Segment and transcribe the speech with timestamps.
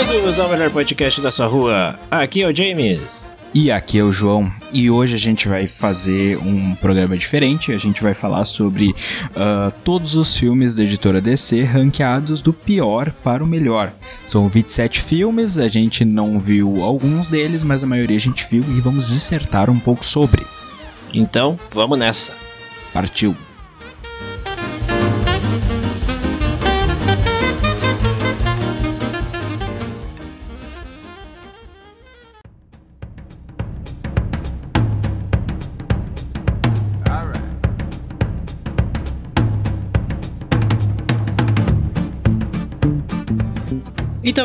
[0.00, 2.00] Bem-vindos ao melhor podcast da sua rua.
[2.10, 3.36] Aqui é o James.
[3.52, 7.70] E aqui é o João, e hoje a gente vai fazer um programa diferente.
[7.70, 13.12] A gente vai falar sobre uh, todos os filmes da editora DC ranqueados do pior
[13.22, 13.92] para o melhor.
[14.24, 18.64] São 27 filmes, a gente não viu alguns deles, mas a maioria a gente viu
[18.70, 20.42] e vamos dissertar um pouco sobre.
[21.12, 22.32] Então, vamos nessa.
[22.90, 23.36] Partiu!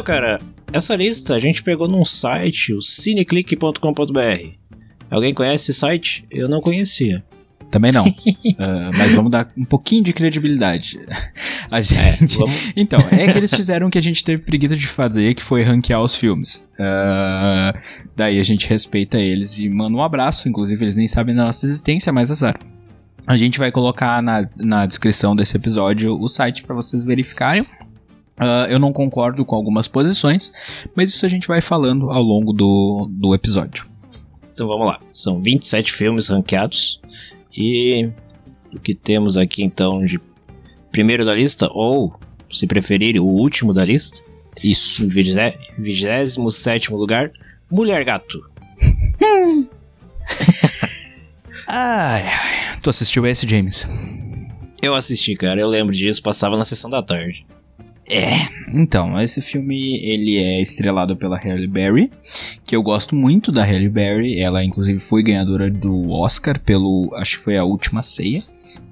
[0.06, 0.40] Cara,
[0.72, 4.56] essa lista a gente pegou num site, o cineclick.com.br.
[5.10, 6.26] Alguém conhece esse site?
[6.30, 7.24] Eu não conhecia.
[7.72, 8.06] Também não.
[8.06, 8.14] uh,
[8.96, 11.00] mas vamos dar um pouquinho de credibilidade.
[11.72, 12.42] A gente.
[12.42, 12.46] É.
[12.76, 15.64] Então, é que eles fizeram o que a gente teve preguiça de fazer, que foi
[15.64, 16.68] ranquear os filmes.
[16.80, 17.78] Uh,
[18.16, 20.48] daí a gente respeita eles e manda um abraço.
[20.48, 22.56] Inclusive, eles nem sabem da nossa existência, mas azar.
[23.26, 27.66] A gente vai colocar na, na descrição desse episódio o site para vocês verificarem.
[28.40, 30.52] Uh, eu não concordo com algumas posições,
[30.96, 33.86] mas isso a gente vai falando ao longo do, do episódio.
[34.54, 35.00] Então vamos lá.
[35.12, 37.00] São 27 filmes ranqueados.
[37.58, 38.10] E
[38.74, 40.20] o que temos aqui então de
[40.92, 42.18] primeiro da lista, ou
[42.50, 44.20] se preferir, o último da lista.
[44.64, 45.04] Isso.
[45.04, 47.32] Em 27 lugar,
[47.70, 48.50] Mulher Gato.
[51.68, 52.24] ai,
[52.82, 53.86] tu assistiu esse, James?
[54.82, 55.60] Eu assisti, cara.
[55.60, 56.22] Eu lembro disso.
[56.22, 57.46] Passava na sessão da tarde.
[58.08, 58.34] É,
[58.72, 62.12] então, esse filme ele é estrelado pela Halle Berry,
[62.64, 67.38] que eu gosto muito da Halle Berry, ela inclusive foi ganhadora do Oscar pelo, acho
[67.38, 68.44] que foi a Última Ceia,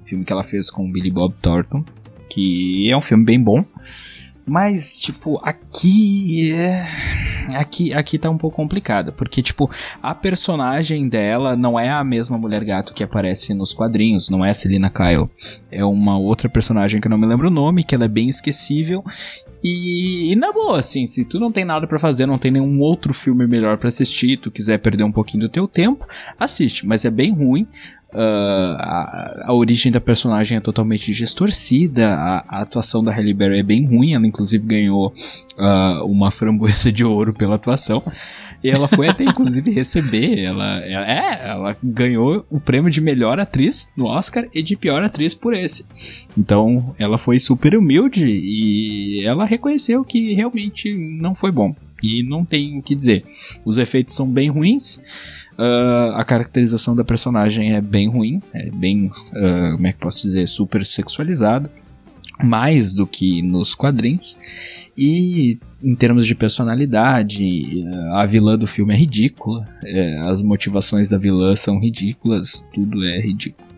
[0.04, 1.84] filme que ela fez com Billy Bob Thornton,
[2.28, 3.64] que é um filme bem bom.
[4.46, 6.86] Mas, tipo, aqui é.
[7.54, 9.70] Aqui, aqui tá um pouco complicado, porque, tipo,
[10.02, 14.50] a personagem dela não é a mesma mulher gato que aparece nos quadrinhos, não é
[14.50, 15.28] a Selina Kyle.
[15.70, 18.28] É uma outra personagem que eu não me lembro o nome, que ela é bem
[18.28, 19.04] esquecível.
[19.62, 22.80] E, e na boa, assim, se tu não tem nada para fazer, não tem nenhum
[22.80, 26.06] outro filme melhor para assistir, tu quiser perder um pouquinho do teu tempo,
[26.38, 27.66] assiste, mas é bem ruim.
[28.14, 33.58] Uh, a, a, origem da personagem é totalmente distorcida, a, a, atuação da Halle Berry
[33.58, 35.12] é bem ruim, ela inclusive ganhou
[35.58, 38.00] uh, uma framboesa de ouro pela atuação.
[38.62, 43.40] E ela foi até inclusive receber, ela, ela, é, ela ganhou o prêmio de melhor
[43.40, 45.84] atriz no Oscar e de pior atriz por esse.
[46.38, 51.74] Então ela foi super humilde e ela reconheceu que realmente não foi bom.
[52.02, 53.24] E não tem o que dizer.
[53.64, 55.00] Os efeitos são bem ruins.
[55.56, 60.22] Uh, a caracterização da personagem é bem ruim, é bem, uh, como é que posso
[60.22, 61.70] dizer, super sexualizado,
[62.42, 64.36] mais do que nos quadrinhos.
[64.98, 71.18] E em termos de personalidade, a vilã do filme é ridícula, é, as motivações da
[71.18, 73.68] vilã são ridículas, tudo é ridículo.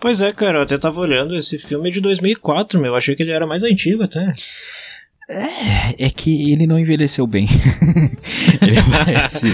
[0.00, 3.14] Pois é, cara, eu até tava olhando, esse filme é de 2004, meu, eu achei
[3.14, 4.26] que ele era mais antigo até.
[5.30, 7.46] É, é que ele não envelheceu bem.
[8.60, 9.48] ele parece.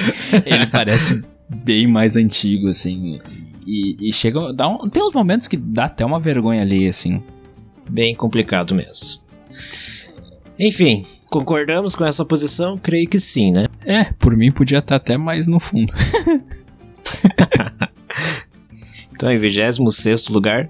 [0.45, 3.21] Ele parece bem mais antigo, assim.
[3.67, 4.53] E, e chega.
[4.53, 7.23] Dá um, tem uns momentos que dá até uma vergonha ali, assim.
[7.89, 9.21] Bem complicado mesmo.
[10.59, 12.77] Enfim, concordamos com essa posição?
[12.77, 13.67] Creio que sim, né?
[13.85, 15.93] É, por mim podia estar até mais no fundo.
[19.13, 20.69] então, em 26 lugar,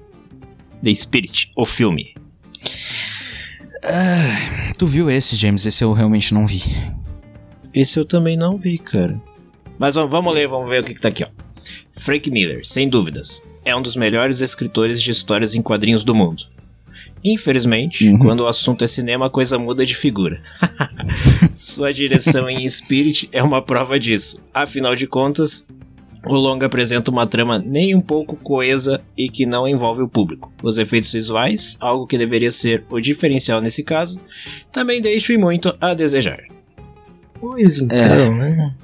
[0.83, 2.15] The Spirit, o filme.
[3.85, 5.65] Uh, tu viu esse, James?
[5.65, 6.63] Esse eu realmente não vi.
[7.73, 9.21] Esse eu também não vi, cara.
[9.79, 11.29] Mas vamos ler, vamos ver o que, que tá aqui, ó.
[11.93, 16.45] Frank Miller, sem dúvidas, é um dos melhores escritores de histórias em quadrinhos do mundo.
[17.25, 18.19] Infelizmente, uhum.
[18.19, 20.41] quando o assunto é cinema, a coisa muda de figura.
[21.55, 24.41] Sua direção em Spirit é uma prova disso.
[24.55, 25.67] Afinal de contas,
[26.25, 30.53] o longa apresenta uma trama nem um pouco coesa e que não envolve o público.
[30.63, 34.21] Os efeitos visuais, algo que deveria ser o diferencial nesse caso,
[34.71, 36.41] também deixam muito a desejar.
[37.41, 38.31] Pois então, é.
[38.31, 38.75] né?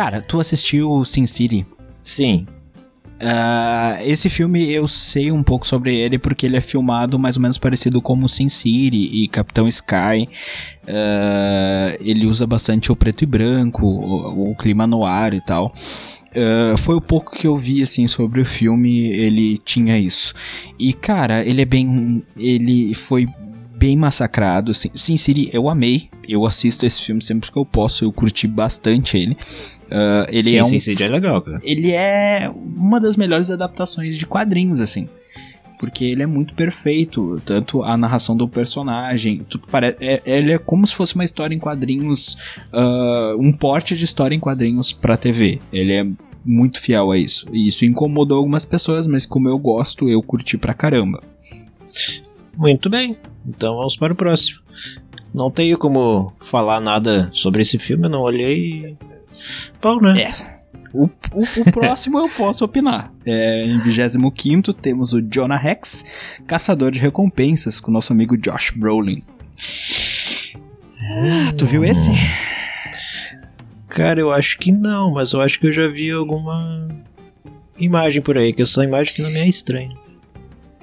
[0.00, 1.66] Cara, tu assistiu Sin City?
[2.02, 2.46] Sim.
[3.20, 7.42] Uh, esse filme eu sei um pouco sobre ele porque ele é filmado mais ou
[7.42, 10.26] menos parecido como Sin City e Capitão Sky.
[10.84, 15.70] Uh, ele usa bastante o preto e branco, o, o clima no ar e tal.
[16.30, 20.32] Uh, foi o pouco que eu vi assim sobre o filme, ele tinha isso.
[20.78, 22.24] E cara, ele é bem.
[22.38, 23.28] Ele foi
[23.80, 24.70] bem massacrado.
[24.70, 24.90] Assim.
[24.94, 26.10] Sin City eu amei.
[26.28, 28.04] Eu assisto esse filme sempre que eu posso.
[28.04, 29.32] Eu curti bastante ele.
[29.32, 31.58] Uh, ele Sim, é um, Sin City é legal, cara.
[31.64, 35.08] Ele é uma das melhores adaptações de quadrinhos, assim.
[35.78, 40.58] porque ele é muito perfeito, tanto a narração do personagem, tudo parece, é, ele é
[40.58, 42.36] como se fosse uma história em quadrinhos,
[42.70, 45.58] uh, um porte de história em quadrinhos para TV.
[45.72, 46.06] Ele é
[46.44, 47.46] muito fiel a isso.
[47.50, 51.22] E isso incomodou algumas pessoas, mas como eu gosto, eu curti pra caramba.
[52.56, 53.16] Muito bem,
[53.46, 54.60] então vamos para o próximo.
[55.32, 58.96] Não tenho como falar nada sobre esse filme, eu não olhei.
[59.80, 60.22] Bom, né?
[60.22, 60.60] É.
[60.92, 63.12] O, o, o próximo eu posso opinar.
[63.24, 69.22] É, em 25 temos o Jonah Rex, caçador de recompensas, com nosso amigo Josh Brolin.
[71.02, 72.10] Ah, tu viu esse?
[73.88, 76.88] Cara, eu acho que não, mas eu acho que eu já vi alguma
[77.78, 79.96] imagem por aí, que essa imagem que não me é estranha.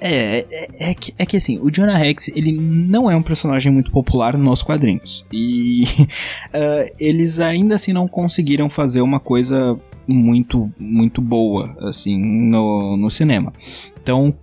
[0.00, 3.72] É, é, é, que, é que assim, o Jonah Rex, ele não é um personagem
[3.72, 5.26] muito popular nos nossos quadrinhos.
[5.32, 5.84] E
[6.54, 9.78] uh, eles ainda assim não conseguiram fazer uma coisa
[10.08, 13.52] muito, muito boa, assim, no, no cinema.
[14.00, 14.34] Então,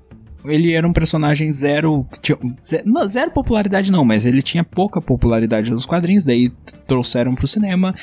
[0.45, 5.01] ele era um personagem zero, tinha, zero, não, zero popularidade não, mas ele tinha pouca
[5.01, 6.49] popularidade nos quadrinhos, daí
[6.85, 7.93] trouxeram pro cinema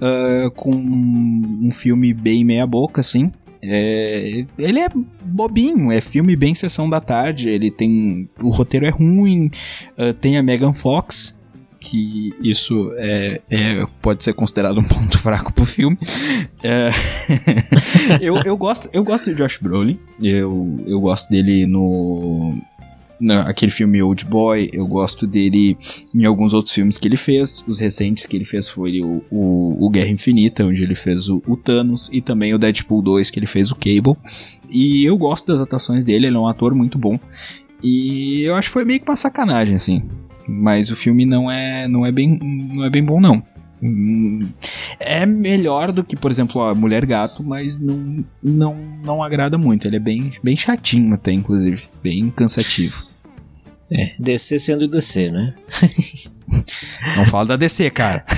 [0.00, 3.32] uh, com um filme bem meia boca, assim.
[3.62, 4.88] É, ele é
[5.22, 8.28] bobinho, é filme bem sessão da tarde, ele tem.
[8.42, 9.50] O roteiro é ruim,
[9.98, 11.36] uh, tem a Megan Fox,
[11.80, 15.98] que isso é, é, pode ser considerado um ponto fraco pro filme.
[16.62, 16.88] É,
[18.20, 22.58] eu, eu, gosto, eu gosto de Josh Brolin, eu, eu gosto dele no,
[23.46, 25.76] aquele filme Old Boy, eu gosto dele
[26.14, 27.64] em alguns outros filmes que ele fez.
[27.66, 31.42] Os recentes que ele fez foi o, o, o Guerra Infinita, onde ele fez o,
[31.46, 34.16] o, Thanos, e também o Deadpool 2, que ele fez o Cable.
[34.70, 37.18] E eu gosto das atuações dele, ele é um ator muito bom.
[37.82, 40.02] E eu acho que foi meio que uma sacanagem, assim.
[40.48, 42.38] Mas o filme não é, não é, bem,
[42.74, 43.42] não é bem bom, não.
[44.98, 49.86] É melhor do que, por exemplo, a Mulher Gato, mas não, não, não agrada muito.
[49.86, 51.84] Ele é bem, bem chatinho até, inclusive.
[52.02, 53.06] Bem cansativo.
[53.90, 55.54] É, DC sendo DC, né?
[57.16, 58.24] não fala da DC, cara.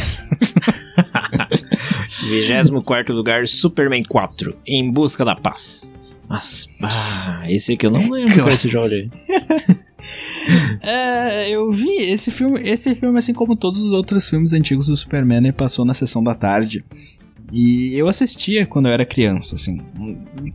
[2.29, 5.91] 24 lugar, Superman 4, Em Busca da Paz.
[6.29, 8.57] Mas, ah, esse aqui eu não lembro claro.
[8.57, 9.11] qual já olhei.
[10.83, 14.97] é, eu vi esse filme, esse filme, assim como todos os outros filmes antigos do
[14.97, 16.85] Superman, ele passou na sessão da tarde.
[17.53, 19.81] E eu assistia quando eu era criança, assim.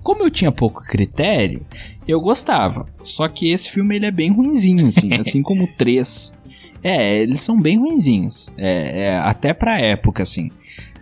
[0.02, 1.60] Como eu tinha pouco critério,
[2.08, 2.88] eu gostava.
[3.04, 6.34] Só que esse filme ele é bem ruinzinho, assim, assim como 3.
[6.82, 8.52] É, eles são bem ruinzinhos.
[8.58, 10.50] É, é, até pra época, assim.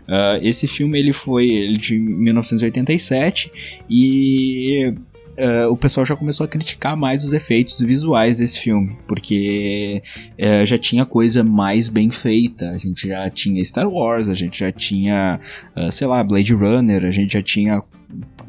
[0.08, 4.94] Uh, esse filme ele foi ele de 1987 e
[5.38, 10.02] Uh, o pessoal já começou a criticar mais os efeitos visuais desse filme, porque
[10.34, 12.70] uh, já tinha coisa mais bem feita.
[12.70, 15.40] A gente já tinha Star Wars, a gente já tinha,
[15.76, 17.82] uh, sei lá, Blade Runner, a gente já tinha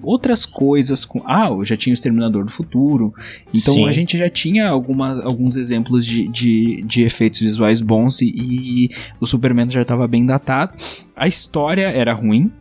[0.03, 1.23] outras coisas com.
[1.25, 3.15] Ah, eu já tinha o Exterminador do Futuro.
[3.55, 3.89] Então Sim.
[3.89, 8.89] a gente já tinha alguma, alguns exemplos de, de, de efeitos visuais bons e, e
[9.19, 10.75] o Superman já estava bem datado.
[11.17, 12.53] A história era ruim,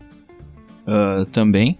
[0.86, 1.78] Uh, também.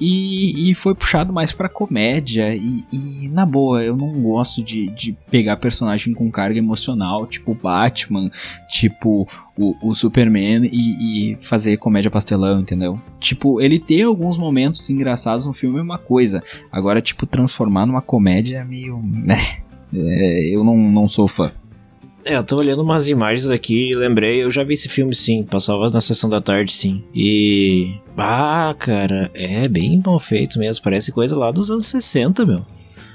[0.00, 2.54] E, e, foi puxado mais pra comédia.
[2.54, 7.54] E, e, na boa, eu não gosto de, de pegar personagem com carga emocional, tipo
[7.54, 8.30] Batman,
[8.70, 13.00] tipo o, o Superman, e, e, fazer comédia pastelão, entendeu?
[13.18, 16.42] Tipo, ele ter alguns momentos engraçados no filme é uma coisa.
[16.72, 18.98] Agora, tipo, transformar numa comédia é meio.
[19.02, 19.36] né?
[19.94, 21.50] É, eu não, não sou fã.
[22.24, 25.42] É, eu tô olhando umas imagens aqui e lembrei, eu já vi esse filme sim,
[25.42, 27.02] passava na sessão da tarde sim.
[27.14, 27.94] E.
[28.16, 32.64] Ah, cara, é bem mal feito mesmo, parece coisa lá dos anos 60, meu.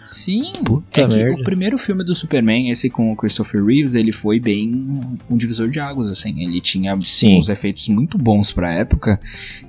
[0.06, 1.36] Sim, Puta é merda.
[1.36, 4.72] que o primeiro filme do Superman, esse com o Christopher Reeves, ele foi bem
[5.28, 6.44] um divisor de águas, assim.
[6.44, 7.38] Ele tinha Sim.
[7.38, 9.20] uns efeitos muito bons pra época.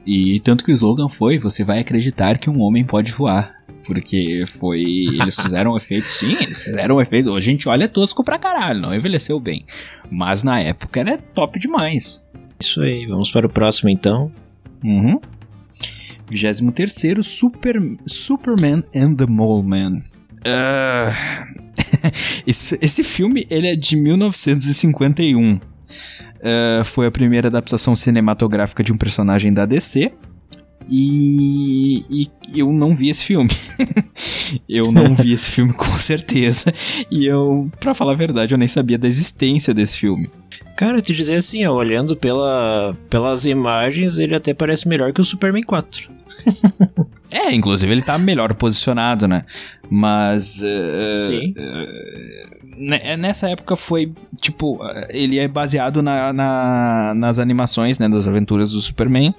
[0.06, 3.50] E tanto que o slogan foi: Você vai acreditar que um homem pode voar.
[3.86, 4.82] Porque foi.
[4.82, 7.34] Eles fizeram um efeito, sim, eles fizeram um efeito.
[7.34, 9.64] A gente olha tosco pra caralho, não envelheceu bem.
[10.10, 12.26] Mas na época era top demais.
[12.58, 14.32] Isso aí, vamos para o próximo então.
[14.82, 15.20] Uhum.
[16.28, 19.98] 23 Super, Superman and the Mole Man.
[20.46, 21.10] Uh,
[22.46, 25.54] esse, esse filme ele é de 1951.
[25.54, 25.60] Uh,
[26.44, 30.12] ah, foi a primeira adaptação cinematográfica de um personagem da DC.
[30.88, 33.50] E, e, eu não vi esse filme.
[34.68, 36.72] eu não vi esse filme com certeza.
[37.10, 40.30] E eu, pra falar a verdade, eu nem sabia da existência desse filme.
[40.76, 45.20] Cara, eu te dizer assim, ó, olhando pela, pelas imagens, ele até parece melhor que
[45.20, 46.10] o Superman 4.
[47.30, 49.44] é, inclusive ele tá melhor posicionado, né?
[49.90, 50.60] Mas.
[50.60, 51.54] Uh, Sim.
[51.56, 54.12] Uh, nessa época foi.
[54.40, 54.78] Tipo,
[55.08, 58.08] ele é baseado na, na, nas animações, né?
[58.08, 59.34] Das aventuras do Superman.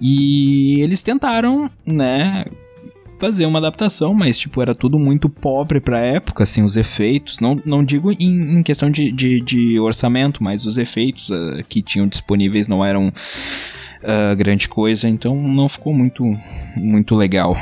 [0.00, 2.44] E eles tentaram, né?
[3.20, 7.38] fazer uma adaptação, mas, tipo, era tudo muito pobre pra época, assim, os efeitos.
[7.38, 11.82] Não, não digo em, em questão de, de, de, orçamento, mas os efeitos uh, que
[11.82, 16.24] tinham disponíveis não eram uh, grande coisa, então não ficou muito,
[16.76, 17.54] muito legal.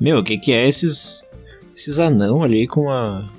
[0.00, 1.24] Meu, o que, que é esses,
[1.76, 3.30] esses anão ali com a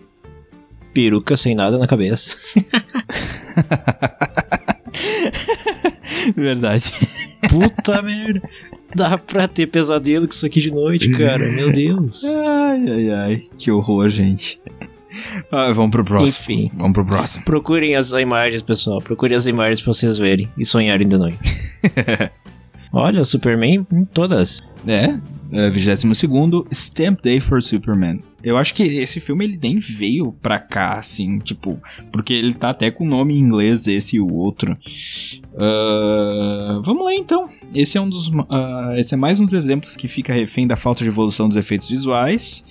[0.96, 2.38] peruca sem nada na cabeça?
[6.36, 6.94] Verdade.
[7.50, 8.42] Puta merda.
[8.96, 11.52] Dá pra ter pesadelo com isso aqui de noite, cara.
[11.52, 12.24] Meu Deus.
[12.24, 13.42] Ai, ai, ai.
[13.58, 14.60] Que horror, gente.
[15.52, 16.56] Ah, vamos pro próximo.
[16.56, 16.72] Enfim.
[16.76, 17.44] Vamos pro próximo.
[17.44, 19.00] Procurem as imagens, pessoal.
[19.00, 21.38] Procurem as imagens pra vocês verem e sonharem de noite.
[22.92, 24.62] Olha, o Superman em todas.
[24.88, 25.18] É,
[25.52, 28.20] é 22 Stamp Day for Superman.
[28.46, 31.80] Eu acho que esse filme ele nem veio pra cá, assim, tipo,
[32.12, 34.78] porque ele tá até com o nome em inglês, esse e o outro.
[35.56, 37.48] Uh, vamos lá então.
[37.74, 38.28] Esse é um dos.
[38.28, 41.58] Uh, esse é mais um dos exemplos que fica refém da falta de evolução dos
[41.58, 42.64] efeitos visuais.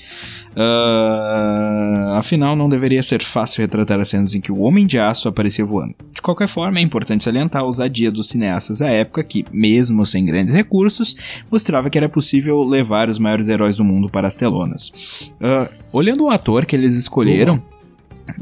[0.54, 5.28] Uh, afinal, não deveria ser fácil retratar as cenas em que o Homem de Aço
[5.28, 5.96] aparecia voando.
[6.12, 10.24] De qualquer forma, é importante salientar a ousadia dos cineastas à época que, mesmo sem
[10.24, 15.32] grandes recursos, mostrava que era possível levar os maiores heróis do mundo para as telonas.
[15.40, 17.54] Uh, olhando o ator que eles escolheram.
[17.54, 17.74] Uhum.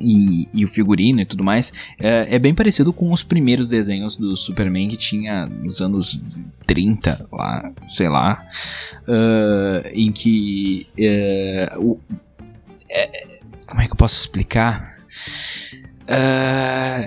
[0.01, 4.15] E, e, o figurino e tudo mais, é, é, bem parecido com os primeiros desenhos
[4.15, 8.47] do Superman que tinha nos anos 30, lá, sei lá,
[9.09, 10.87] uh, em que.
[10.97, 12.01] Uh, o,
[12.89, 14.99] é, como é que eu posso explicar?
[16.03, 17.07] Uh,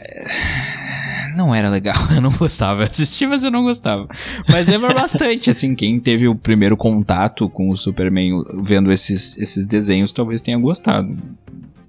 [1.35, 2.83] não era legal, eu não gostava.
[2.83, 4.07] Eu assisti, mas eu não gostava.
[4.49, 9.65] Mas lembra bastante, assim, quem teve o primeiro contato com o Superman vendo esses, esses
[9.67, 11.15] desenhos talvez tenha gostado.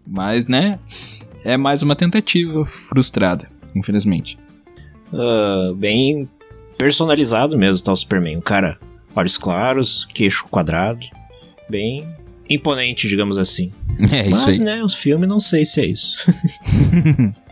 [0.07, 0.79] Mas, né,
[1.45, 4.39] é mais uma tentativa frustrada, infelizmente.
[5.13, 6.29] Uh, bem
[6.77, 8.37] personalizado mesmo, tá o Superman.
[8.37, 8.79] Um cara,
[9.15, 11.07] olhos claros, queixo quadrado,
[11.69, 12.07] bem
[12.49, 13.73] imponente, digamos assim.
[14.13, 14.67] É isso Mas, aí.
[14.67, 16.19] né, os filmes não sei se é isso.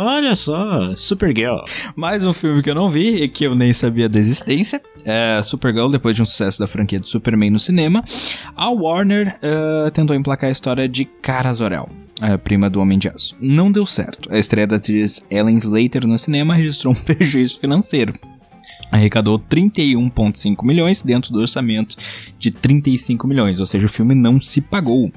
[0.00, 1.58] Olha só, Supergirl.
[1.96, 4.80] Mais um filme que eu não vi e que eu nem sabia da existência.
[5.04, 8.04] É Supergirl, depois de um sucesso da franquia do Superman no cinema,
[8.56, 11.88] a Warner uh, tentou emplacar a história de Kara Zor-El,
[12.20, 13.36] a prima do Homem de Aço.
[13.40, 14.32] Não deu certo.
[14.32, 18.14] A estreia da atriz Ellen Slater no cinema registrou um prejuízo financeiro.
[18.90, 21.96] Arrecadou 31,5 milhões dentro do orçamento
[22.38, 25.12] de 35 milhões, ou seja, o filme não se pagou.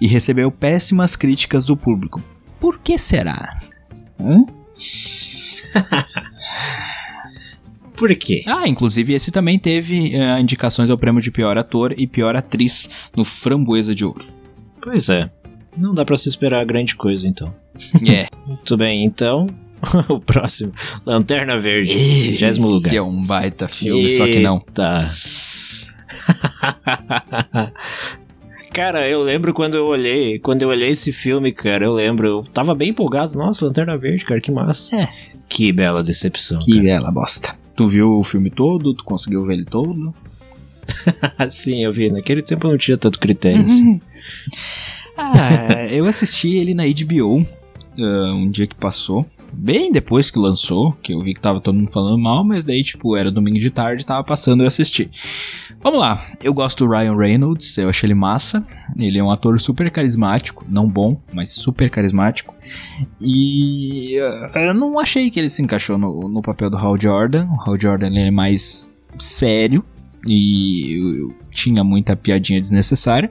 [0.00, 2.22] E recebeu péssimas críticas do público.
[2.60, 3.48] Por que será?
[4.18, 4.46] Hum?
[7.96, 8.42] Por quê?
[8.46, 12.90] Ah, inclusive esse também teve uh, indicações ao prêmio de pior ator e pior atriz
[13.16, 14.24] no Framboesa de Ouro.
[14.82, 15.30] Pois é.
[15.76, 17.54] Não dá para se esperar grande coisa, então.
[18.02, 18.04] É.
[18.04, 18.28] Yeah.
[18.46, 19.46] Muito bem, então.
[20.08, 20.72] o próximo.
[21.04, 21.94] Lanterna Verde.
[21.94, 22.86] Vigésimo lugar.
[22.86, 24.16] Esse é um baita filme, Eita.
[24.16, 24.60] só que não.
[24.60, 25.08] Tá.
[28.72, 32.42] Cara, eu lembro quando eu olhei, quando eu olhei esse filme, cara, eu lembro, eu
[32.54, 33.36] tava bem empolgado.
[33.36, 34.96] Nossa, Lanterna Verde, cara, que massa.
[34.96, 35.10] É.
[35.46, 36.58] Que bela decepção.
[36.58, 36.82] Que cara.
[36.82, 37.54] bela bosta.
[37.76, 38.94] Tu viu o filme todo?
[38.94, 40.14] Tu conseguiu ver ele todo?
[41.50, 42.10] Sim, eu vi.
[42.10, 43.60] Naquele tempo eu não tinha tanto critério.
[43.60, 44.00] Assim.
[45.18, 47.44] ah, eu assisti ele na HBO
[47.98, 51.74] uh, um dia que passou bem depois que lançou, que eu vi que tava todo
[51.74, 55.10] mundo falando mal, mas daí, tipo, era domingo de tarde, tava passando e eu assisti.
[55.82, 58.64] Vamos lá, eu gosto do Ryan Reynolds, eu achei ele massa,
[58.96, 62.54] ele é um ator super carismático, não bom, mas super carismático,
[63.20, 67.46] e uh, eu não achei que ele se encaixou no, no papel do Hal Jordan,
[67.46, 69.84] o Hal Jordan ele é mais sério,
[70.26, 73.30] e eu, eu tinha muita piadinha desnecessária.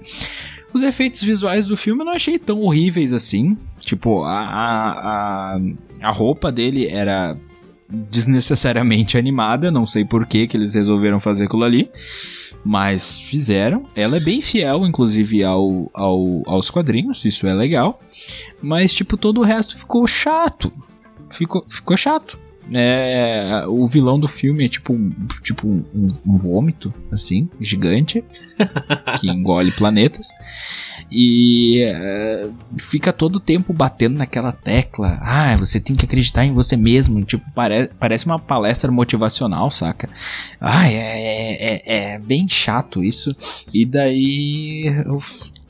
[0.73, 3.57] Os efeitos visuais do filme eu não achei tão horríveis assim.
[3.91, 5.59] Tipo, a, a,
[6.01, 7.37] a roupa dele era
[7.89, 11.91] desnecessariamente animada, não sei por que que eles resolveram fazer aquilo ali,
[12.63, 13.85] mas fizeram.
[13.93, 17.99] Ela é bem fiel, inclusive, ao, ao, aos quadrinhos, isso é legal,
[18.61, 20.71] mas, tipo, todo o resto ficou chato.
[21.29, 22.39] Ficou, ficou chato.
[22.71, 24.97] É, o vilão do filme é tipo,
[25.41, 28.23] tipo um, um vômito, assim, gigante,
[29.19, 30.29] que engole planetas.
[31.11, 35.17] E é, fica todo o tempo batendo naquela tecla.
[35.21, 37.23] Ah, você tem que acreditar em você mesmo.
[37.23, 40.09] Tipo, pare parece uma palestra motivacional, saca?
[40.59, 43.35] Ah, é, é, é bem chato isso.
[43.73, 44.85] E daí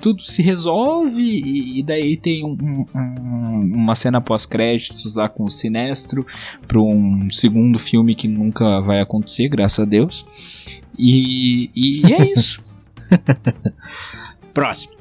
[0.01, 6.25] tudo se resolve e, daí tem um, um, uma cena pós-créditos lá com o Sinestro
[6.67, 10.81] para um segundo filme que nunca vai acontecer, graças a Deus.
[10.98, 12.62] E, e é isso.
[14.53, 14.93] Próximo.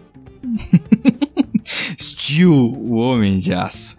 [1.98, 3.96] Steel, o Homem de Aço.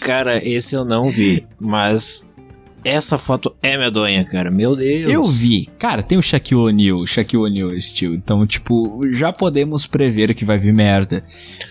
[0.00, 2.26] Cara, esse eu não vi, mas
[2.84, 4.50] essa foto é medonha, cara.
[4.50, 5.08] Meu Deus.
[5.08, 5.66] Eu vi.
[5.78, 8.14] Cara, tem o Shaquille O'Neal, Shaquille O'Neal estilo.
[8.14, 11.22] Então, tipo, já podemos prever que vai vir merda.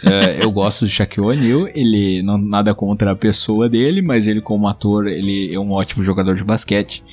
[0.03, 0.09] uh,
[0.41, 4.67] eu gosto do Shaquille O'Neal, ele não nada contra a pessoa dele, mas ele como
[4.67, 7.03] ator, ele é um ótimo jogador de basquete.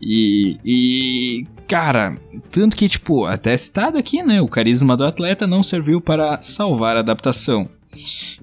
[0.00, 2.18] E, e cara,
[2.50, 6.96] tanto que, tipo, até citado aqui, né, o carisma do atleta não serviu para salvar
[6.96, 7.68] a adaptação.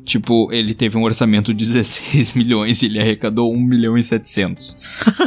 [0.03, 4.77] Tipo, ele teve um orçamento de 16 milhões e ele arrecadou 1 milhão e 700.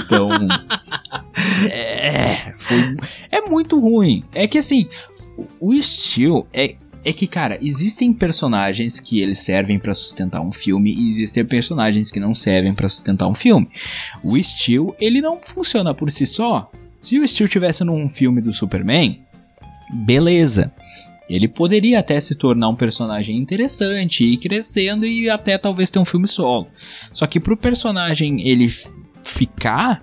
[0.04, 0.28] Então.
[1.70, 2.54] é.
[2.56, 2.96] Foi,
[3.30, 4.22] é muito ruim.
[4.32, 4.87] É que assim,
[5.61, 6.76] o Steel é.
[7.04, 12.12] É que, cara, existem personagens que eles servem para sustentar um filme e existem personagens
[12.12, 13.68] que não servem para sustentar um filme.
[14.22, 16.70] O Steel, ele não funciona por si só.
[17.02, 19.18] Se o Steel tivesse num filme do Superman,
[19.92, 20.73] beleza.
[21.28, 26.04] Ele poderia até se tornar um personagem interessante, ir crescendo e até talvez ter um
[26.04, 26.68] filme solo.
[27.12, 28.68] Só que pro personagem ele
[29.25, 30.00] ficar,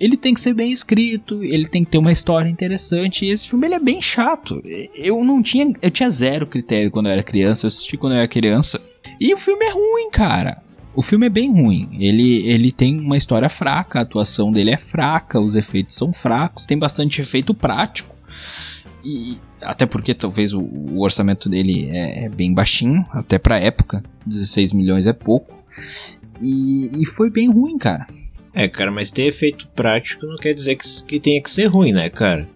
[0.00, 3.24] ele tem que ser bem escrito, ele tem que ter uma história interessante.
[3.24, 4.60] E esse filme ele é bem chato.
[4.94, 8.18] Eu não tinha, eu tinha zero critério quando eu era criança, eu assisti quando eu
[8.18, 8.80] era criança.
[9.20, 10.60] E o filme é ruim, cara.
[10.96, 11.90] O filme é bem ruim.
[12.00, 16.64] Ele, ele tem uma história fraca, a atuação dele é fraca, os efeitos são fracos,
[16.64, 18.16] tem bastante efeito prático.
[19.04, 24.02] E até porque talvez o, o orçamento dele é, é, bem baixinho, até pra época,
[24.24, 25.54] 16 milhões é pouco.
[26.40, 28.06] E, e foi bem ruim, cara.
[28.54, 31.92] É, cara, mas ter efeito prático não quer dizer que, que tenha que ser ruim,
[31.92, 32.48] né, cara?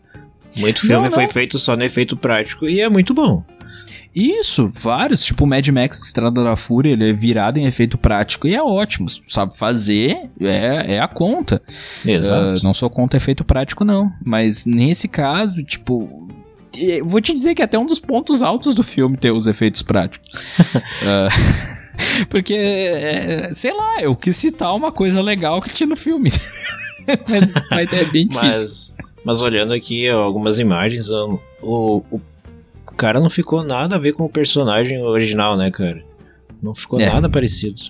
[0.57, 1.11] Muito filme não, não.
[1.11, 3.45] foi feito só no efeito prático e é muito bom.
[4.15, 8.55] Isso, vários, tipo Mad Max Estrada da Fúria, ele é virado em efeito prático e
[8.55, 9.09] é ótimo.
[9.29, 11.63] Sabe fazer, é, é a conta.
[12.05, 12.61] Exato.
[12.61, 14.13] Uh, não sou contra efeito prático, não.
[14.25, 16.29] Mas nesse caso, tipo,
[17.05, 19.83] vou te dizer que é até um dos pontos altos do filme ter os efeitos
[19.83, 20.29] práticos.
[21.03, 21.81] uh,
[22.29, 26.31] porque, é, sei lá, eu quis citar uma coisa legal que tinha no filme.
[27.71, 28.49] mas, é bem difícil.
[28.49, 32.21] Mas, mas olhando aqui algumas imagens, o, o
[33.01, 36.05] cara não ficou nada a ver com o personagem original, né, cara?
[36.63, 37.09] Não ficou é.
[37.09, 37.81] nada parecido.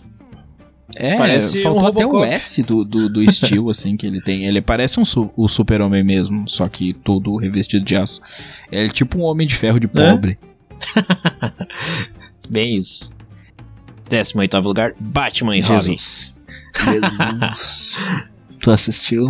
[0.97, 4.45] É, parece faltou um até o S do, do, do estilo, assim, que ele tem.
[4.47, 8.21] Ele parece um su o super-homem mesmo, só que todo revestido de aço.
[8.71, 10.39] É tipo um homem de ferro de pobre.
[10.97, 11.53] É?
[12.49, 13.11] Bem isso.
[14.09, 16.41] 18 lugar, Batman e Jesus.
[16.85, 17.01] Robin.
[17.01, 17.97] Jesus.
[18.61, 19.29] tu assistiu?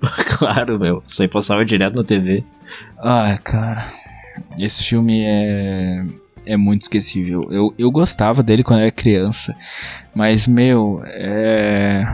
[0.38, 1.02] claro, meu.
[1.08, 2.44] Isso aí passava direto na TV.
[3.02, 3.84] Ai, cara.
[4.58, 6.04] Esse filme é
[6.46, 7.46] é muito esquecível.
[7.50, 9.56] Eu, eu gostava dele quando eu era criança,
[10.14, 12.04] mas, meu, é.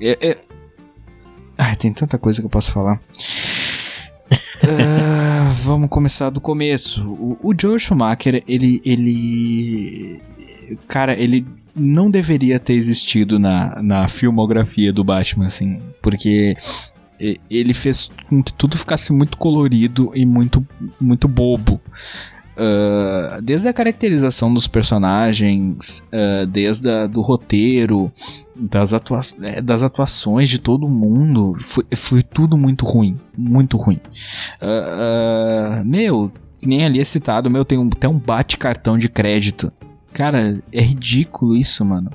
[0.00, 0.38] é, é...
[1.58, 3.00] Ai, tem tanta coisa que eu posso falar.
[4.64, 7.06] uh, vamos começar do começo.
[7.08, 10.20] O, o Joe Schumacher, ele, ele.
[10.88, 16.54] Cara, ele não deveria ter existido na, na filmografia do Batman, assim, porque
[17.50, 20.66] ele fez com que tudo ficasse muito colorido e muito,
[21.00, 21.80] muito bobo.
[22.52, 28.12] Uh, desde a caracterização dos personagens, uh, desde a, do roteiro,
[28.54, 33.98] das, atua é, das atuações de todo mundo, foi, foi tudo muito ruim, muito ruim.
[34.60, 36.30] Uh, meu,
[36.64, 39.72] nem ali é citado, meu, tem um, até um bate-cartão de crédito.
[40.12, 42.10] Cara, é ridículo isso, mano.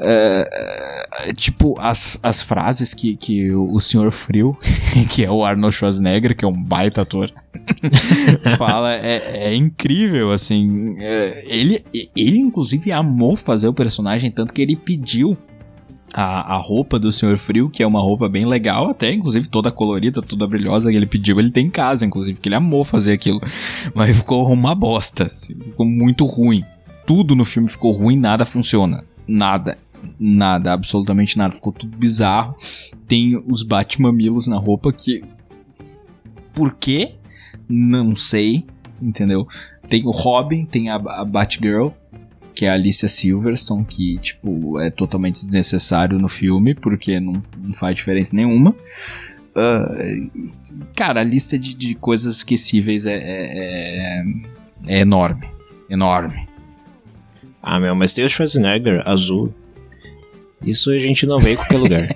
[0.00, 4.12] Uh, tipo, as, as frases que, que o, Sr.
[4.12, 4.56] Frio,
[5.10, 7.32] que é o Arnold Schwarzenegger, que é um baita ator,
[8.56, 10.94] fala, é, é, incrível, assim.
[10.98, 11.84] É, ele,
[12.14, 15.36] ele, inclusive, amou fazer o personagem, tanto que ele pediu
[16.14, 17.36] a, a roupa do Sr.
[17.36, 21.06] Frio, que é uma roupa bem legal, até, inclusive, toda colorida, toda brilhosa, que ele
[21.06, 23.40] pediu, ele tem em casa, inclusive, que ele amou fazer aquilo.
[23.96, 26.64] Mas ficou uma bosta, assim, ficou muito ruim.
[27.04, 29.04] Tudo no filme ficou ruim, nada funciona.
[29.26, 29.76] Nada
[30.18, 31.54] nada, absolutamente nada.
[31.54, 32.54] Ficou tudo bizarro.
[33.06, 35.22] Tem os Batmamilos na roupa que.
[36.54, 37.14] Por quê?
[37.68, 38.66] Não sei,
[39.00, 39.46] entendeu?
[39.88, 41.88] Tem o Robin, tem a, a Batgirl,
[42.54, 47.72] que é a Alicia Silverstone, que, tipo, é totalmente desnecessário no filme, porque não, não
[47.72, 48.74] faz diferença nenhuma.
[49.50, 54.24] Uh, cara, a lista de, de coisas esquecíveis é, é, é,
[54.88, 55.48] é enorme.
[55.88, 56.48] Enorme.
[57.62, 59.52] Ah, meu, mas tem o Schwarzenegger azul.
[60.62, 62.02] Isso a gente não vê em qualquer lugar.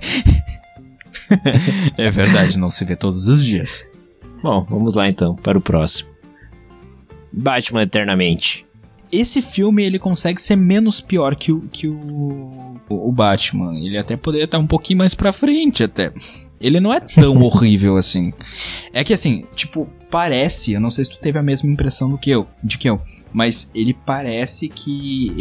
[1.97, 3.89] é verdade, não se vê todos os dias.
[4.43, 6.11] Bom, vamos lá então, para o próximo.
[7.33, 8.67] Batman Eternamente.
[9.11, 13.79] Esse filme ele consegue ser menos pior que o, que o, o Batman.
[13.79, 16.13] Ele até poderia estar um pouquinho mais pra frente até.
[16.61, 18.33] Ele não é tão horrível assim.
[18.93, 22.19] É que assim, tipo, parece, eu não sei se tu teve a mesma impressão do
[22.19, 23.01] que eu, de que eu,
[23.33, 25.33] mas ele parece que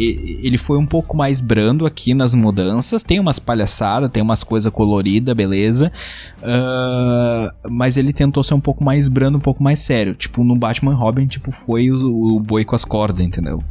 [0.42, 3.02] ele foi um pouco mais brando aqui nas mudanças.
[3.02, 5.92] Tem umas palhaçadas, tem umas coisas coloridas, beleza.
[6.38, 10.14] Uh, mas ele tentou ser um pouco mais brando, um pouco mais sério.
[10.14, 13.62] Tipo, no Batman Robin, tipo, foi o, o boi com as cordas, entendeu?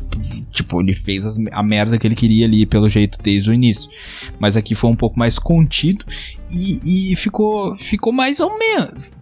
[0.52, 3.90] Tipo, ele fez as, a merda que ele queria ali, pelo jeito, desde o início.
[4.40, 6.06] Mas aqui foi um pouco mais contido
[6.54, 9.20] e, e ficou, ficou mais ou menos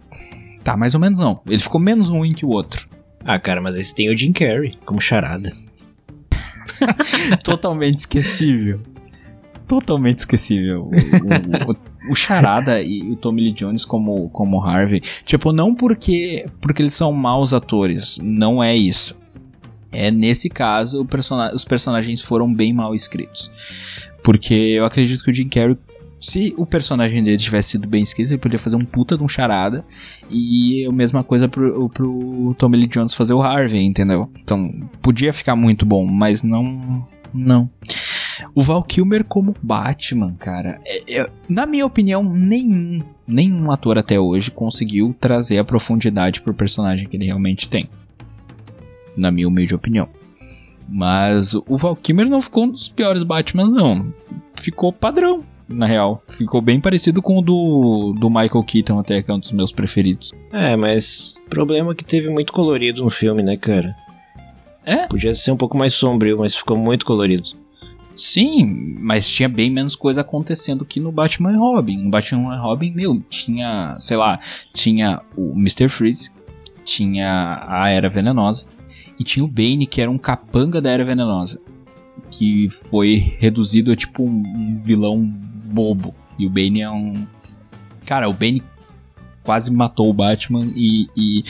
[0.63, 1.39] Tá, mais ou menos não.
[1.47, 2.87] Ele ficou menos ruim que o outro.
[3.23, 5.51] Ah, cara, mas esse tem o Jim Carrey como charada.
[7.43, 8.81] Totalmente esquecível.
[9.67, 10.83] Totalmente esquecível.
[10.83, 14.99] O, o, o, o, Charada e o Tommy Lee Jones como, como Harvey.
[15.25, 18.19] Tipo, não porque, porque eles são maus atores.
[18.21, 19.15] Não é isso.
[19.91, 23.51] É nesse caso, person os personagens foram bem mal escritos.
[24.23, 25.77] Porque eu acredito que o Jim Carrey
[26.19, 29.27] se o personagem dele tivesse sido bem escrito, ele poderia fazer um puta de um
[29.27, 29.85] charada.
[30.29, 34.29] E a mesma coisa pro, pro Tommy Lee Jones fazer o Harvey, entendeu?
[34.41, 34.69] Então,
[35.01, 37.03] podia ficar muito bom, mas não.
[37.33, 37.69] Não.
[38.55, 44.17] O Val Kilmer como Batman, cara, é, é, na minha opinião, nenhum, nenhum ator até
[44.17, 47.89] hoje conseguiu trazer a profundidade pro personagem que ele realmente tem.
[49.17, 50.07] Na minha humilde opinião.
[50.87, 54.09] Mas o Val Kilmer não ficou um dos piores Batmans, não.
[54.55, 56.19] Ficou padrão na real.
[56.27, 59.71] Ficou bem parecido com o do, do Michael Keaton, até, que é um dos meus
[59.71, 60.31] preferidos.
[60.51, 63.95] É, mas o problema é que teve muito colorido no filme, né, cara?
[64.85, 65.05] É?
[65.07, 67.49] Podia ser um pouco mais sombrio, mas ficou muito colorido.
[68.15, 71.97] Sim, mas tinha bem menos coisa acontecendo que no Batman e Robin.
[72.03, 74.35] No Batman e Robin, meu, tinha, sei lá,
[74.73, 75.87] tinha o Mr.
[75.87, 76.31] Freeze,
[76.83, 78.65] tinha a Era Venenosa
[79.17, 81.61] e tinha o Bane, que era um capanga da Era Venenosa,
[82.31, 85.31] que foi reduzido a tipo um vilão
[85.69, 86.13] bobo.
[86.37, 87.25] E o Bane é um.
[88.05, 88.63] Cara, o Bane
[89.43, 91.43] quase matou o Batman e, e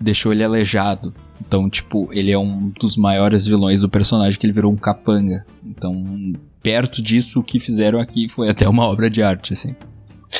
[0.00, 1.14] deixou ele aleijado.
[1.46, 5.44] Então, tipo, ele é um dos maiores vilões do personagem que ele virou um capanga.
[5.64, 9.74] Então, perto disso, o que fizeram aqui foi até uma obra de arte, assim.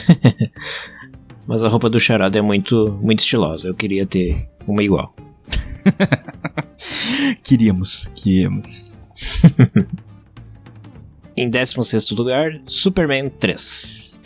[1.46, 3.68] Mas a roupa do Charada é muito, muito estilosa.
[3.68, 4.34] Eu queria ter
[4.66, 5.14] uma igual.
[7.44, 8.94] queríamos, queríamos.
[11.36, 14.20] Em 16 lugar, Superman 3.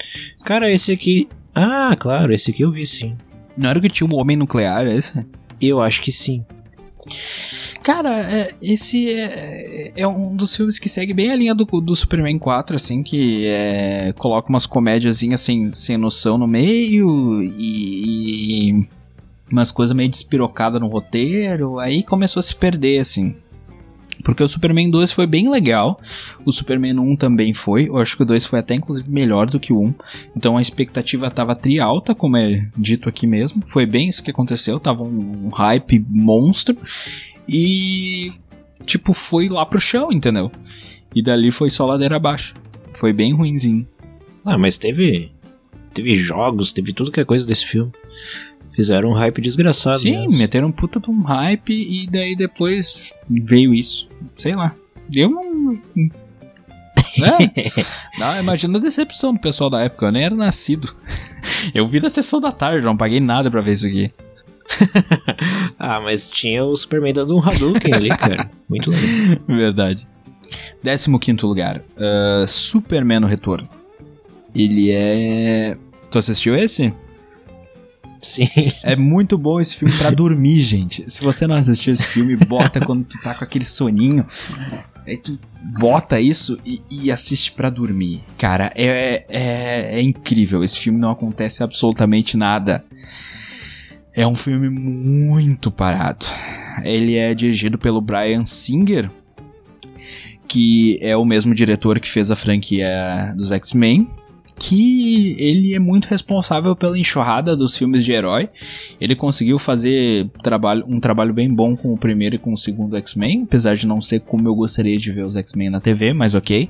[0.44, 1.28] Cara, esse aqui.
[1.54, 3.16] Ah, claro, esse aqui eu vi sim.
[3.56, 5.24] Não era que tinha um homem nuclear, é esse?
[5.60, 6.44] Eu acho que sim.
[7.82, 11.96] Cara, é, esse é, é, um dos filmes que segue bem a linha do, do
[11.96, 18.88] Superman 4, assim, que é, coloca umas comédiazinhas sem, sem noção no meio e, e
[19.50, 23.34] umas coisas meio despirocadas no roteiro, aí começou a se perder, assim.
[24.24, 26.00] Porque o Superman 2 foi bem legal,
[26.44, 29.60] o Superman 1 também foi, eu acho que o 2 foi até inclusive melhor do
[29.60, 29.94] que o 1,
[30.36, 34.30] então a expectativa tava tri alta, como é dito aqui mesmo, foi bem isso que
[34.30, 36.76] aconteceu, tava um hype monstro,
[37.48, 38.32] e
[38.84, 40.50] tipo, foi lá pro chão, entendeu?
[41.14, 42.54] E dali foi só ladeira abaixo,
[42.96, 43.86] foi bem ruinzinho.
[44.44, 45.30] Ah, mas teve,
[45.94, 47.92] teve jogos, teve tudo que é coisa desse filme.
[48.78, 49.98] Fizeram um hype desgraçado.
[49.98, 50.38] Sim, mesmo.
[50.38, 54.08] meteram um puta de um hype e daí depois veio isso.
[54.36, 54.72] Sei lá.
[55.08, 55.76] Deu um.
[55.96, 58.20] É.
[58.20, 60.06] Não, imagina a decepção do pessoal da época.
[60.06, 60.94] Eu nem era nascido.
[61.74, 64.12] Eu vi na sessão da tarde, não paguei nada pra ver isso aqui.
[65.76, 68.48] ah, mas tinha o Superman dando um Hadouken ali, cara.
[68.68, 69.38] Muito legal.
[69.48, 70.06] Verdade.
[70.84, 71.10] 15
[71.42, 71.82] lugar.
[71.96, 73.68] Uh, Superman no Retorno.
[74.54, 75.76] Ele é.
[76.08, 76.94] Tu assistiu esse?
[78.20, 78.48] Sim.
[78.82, 81.04] É muito bom esse filme para dormir, gente.
[81.08, 84.24] Se você não assistiu esse filme, bota quando tu tá com aquele soninho.
[85.06, 85.38] Aí tu
[85.78, 88.22] bota isso e, e assiste para dormir.
[88.36, 90.62] Cara, é, é, é incrível.
[90.62, 92.84] Esse filme não acontece absolutamente nada.
[94.12, 96.26] É um filme muito parado.
[96.82, 99.10] Ele é dirigido pelo Brian Singer,
[100.46, 104.06] que é o mesmo diretor que fez a franquia dos X-Men
[104.58, 108.48] que ele é muito responsável pela enxurrada dos filmes de herói.
[109.00, 112.96] Ele conseguiu fazer trabalho, um trabalho bem bom com o primeiro e com o segundo
[112.96, 116.34] X-Men, apesar de não ser como eu gostaria de ver os X-Men na TV, mas
[116.34, 116.68] ok.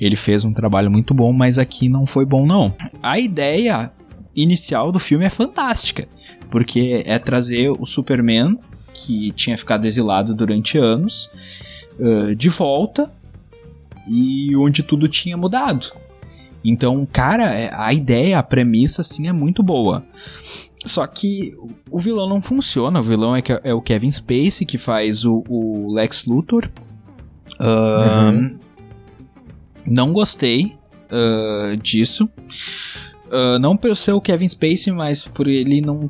[0.00, 2.74] Ele fez um trabalho muito bom, mas aqui não foi bom não.
[3.02, 3.92] A ideia
[4.34, 6.08] inicial do filme é fantástica,
[6.50, 8.58] porque é trazer o Superman
[8.92, 11.30] que tinha ficado exilado durante anos
[11.98, 13.12] uh, de volta
[14.08, 15.92] e onde tudo tinha mudado.
[16.64, 20.04] Então, cara, é, a ideia, a premissa, assim, é muito boa.
[20.84, 21.56] Só que
[21.90, 23.00] o vilão não funciona.
[23.00, 26.68] O vilão é, é o Kevin Spacey, que faz o, o Lex Luthor.
[27.60, 28.60] Uh, uhum.
[29.86, 30.76] Não gostei
[31.10, 32.28] uh, disso.
[33.26, 36.08] Uh, não pelo seu Kevin Spacey, mas por ele não,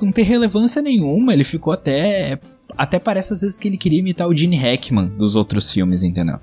[0.00, 1.32] não ter relevância nenhuma.
[1.32, 2.38] Ele ficou até.
[2.76, 6.38] Até parece às vezes que ele queria imitar o Gene Hackman dos outros filmes, entendeu?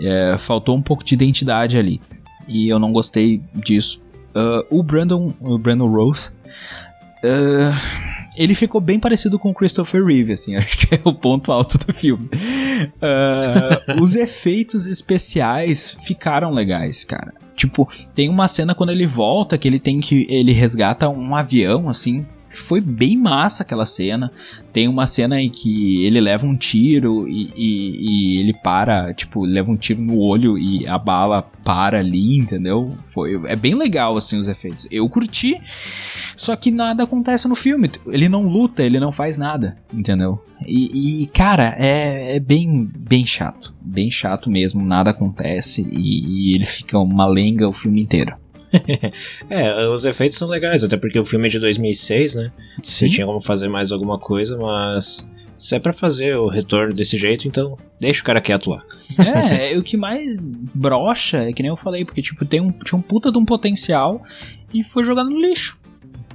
[0.00, 2.00] É, faltou um pouco de identidade ali.
[2.48, 4.00] E eu não gostei disso.
[4.34, 6.30] Uh, o Brandon, o Brandon Rose.
[7.24, 7.74] Uh,
[8.36, 11.78] ele ficou bem parecido com o Christopher Reeve, assim, acho que é o ponto alto
[11.78, 12.28] do filme.
[12.96, 17.32] Uh, os efeitos especiais ficaram legais, cara.
[17.56, 20.26] Tipo, tem uma cena quando ele volta que ele tem que.
[20.28, 24.30] Ele resgata um avião, assim, foi bem massa aquela cena.
[24.72, 29.44] Tem uma cena em que ele leva um tiro e, e, e, ele para, tipo,
[29.44, 32.94] leva um tiro no olho e a bala para ali, entendeu?
[33.00, 34.86] Foi, é bem legal, assim, os efeitos.
[34.90, 35.60] Eu curti,
[36.36, 37.90] só que nada acontece no filme.
[38.06, 40.38] Ele não luta, ele não faz nada, entendeu?
[40.66, 43.74] E, e cara, é, é, bem, bem chato.
[43.86, 48.32] Bem chato mesmo, nada acontece e, e ele fica uma lenga o filme inteiro.
[49.50, 52.52] é, os efeitos são legais, até porque o filme é de 2006, né?
[52.82, 53.08] Sim.
[53.08, 55.24] Tinha como fazer mais alguma coisa, mas
[55.56, 58.82] se é pra fazer o retorno desse jeito, então deixa o cara quieto lá.
[59.18, 60.40] é, o que mais
[60.74, 63.44] brocha é que nem eu falei, porque tipo, tem um, tinha um puta de um
[63.44, 64.22] potencial
[64.72, 65.76] e foi jogado no lixo.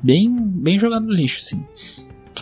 [0.02, 1.63] Bem, bem jogado no lixo, assim.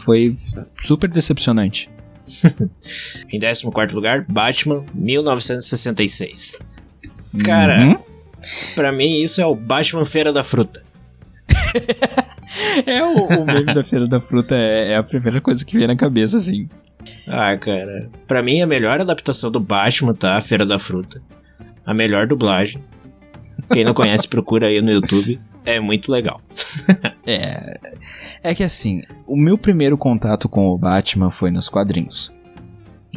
[0.02, 0.34] Foi
[0.82, 1.90] super decepcionante.
[3.32, 6.60] em 14 lugar, Batman 1966.
[7.44, 8.07] Cara, uhum.
[8.76, 10.84] Pra mim, isso é o Batman Feira da Fruta.
[12.86, 15.88] é, o, o meme da Feira da Fruta é, é, a primeira coisa que vem
[15.88, 16.68] na cabeça, assim.
[17.28, 18.10] Ah, cara.
[18.28, 20.36] Pra mim, a melhor adaptação do Batman, tá?
[20.36, 21.22] A Feira da Fruta.
[21.86, 22.84] A melhor dublagem.
[23.72, 25.38] Quem não conhece, procura aí no YouTube.
[25.66, 26.40] É muito legal.
[27.26, 27.80] é.
[28.44, 32.37] É que assim, o meu primeiro contato com o Batman foi nos quadrinhos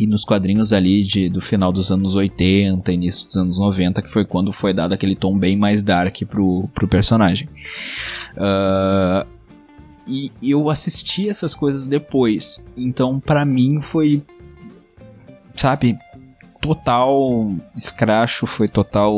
[0.01, 4.09] e nos quadrinhos ali de, do final dos anos 80, início dos anos 90, que
[4.09, 7.47] foi quando foi dado aquele tom bem mais dark pro, pro personagem.
[8.35, 9.29] Uh,
[10.07, 14.25] e eu assisti essas coisas depois, então para mim foi,
[15.55, 15.95] sabe,
[16.63, 19.15] total escracho, foi total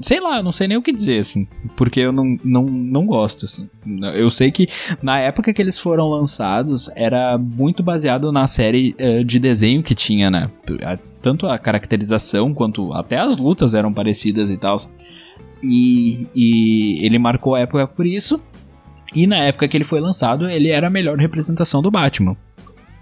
[0.00, 3.44] sei lá, não sei nem o que dizer, assim, porque eu não, não, não gosto,
[3.44, 3.68] assim.
[4.14, 4.66] Eu sei que
[5.02, 9.94] na época que eles foram lançados, era muito baseado na série uh, de desenho que
[9.94, 10.46] tinha, né?
[11.20, 14.76] Tanto a caracterização quanto até as lutas eram parecidas e tal.
[15.62, 18.40] E, e ele marcou a época por isso.
[19.14, 22.36] E na época que ele foi lançado, ele era a melhor representação do Batman.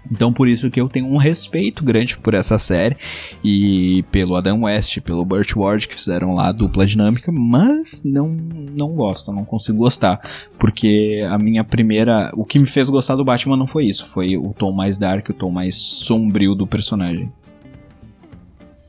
[0.09, 2.95] Então por isso que eu tenho um respeito grande por essa série
[3.43, 8.29] e pelo Adam West, pelo Burt Ward que fizeram lá a dupla dinâmica, mas não
[8.29, 10.19] não gosto, não consigo gostar,
[10.57, 14.37] porque a minha primeira, o que me fez gostar do Batman não foi isso, foi
[14.37, 17.31] o tom mais dark, o tom mais sombrio do personagem.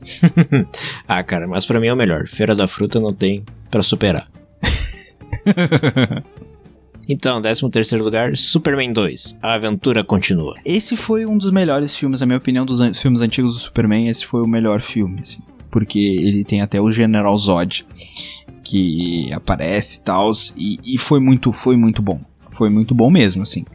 [1.07, 2.27] ah, cara, mas para mim é o melhor.
[2.27, 4.29] Feira da Fruta não tem para superar.
[7.07, 9.37] Então, 13 terceiro lugar, Superman 2.
[9.41, 10.55] A aventura continua.
[10.65, 14.07] Esse foi um dos melhores filmes, na minha opinião, dos an filmes antigos do Superman.
[14.07, 15.39] Esse foi o melhor filme, assim,
[15.69, 17.85] porque ele tem até o General Zod
[18.63, 22.19] que aparece e tal, e foi muito, foi muito bom.
[22.55, 23.65] Foi muito bom mesmo, assim.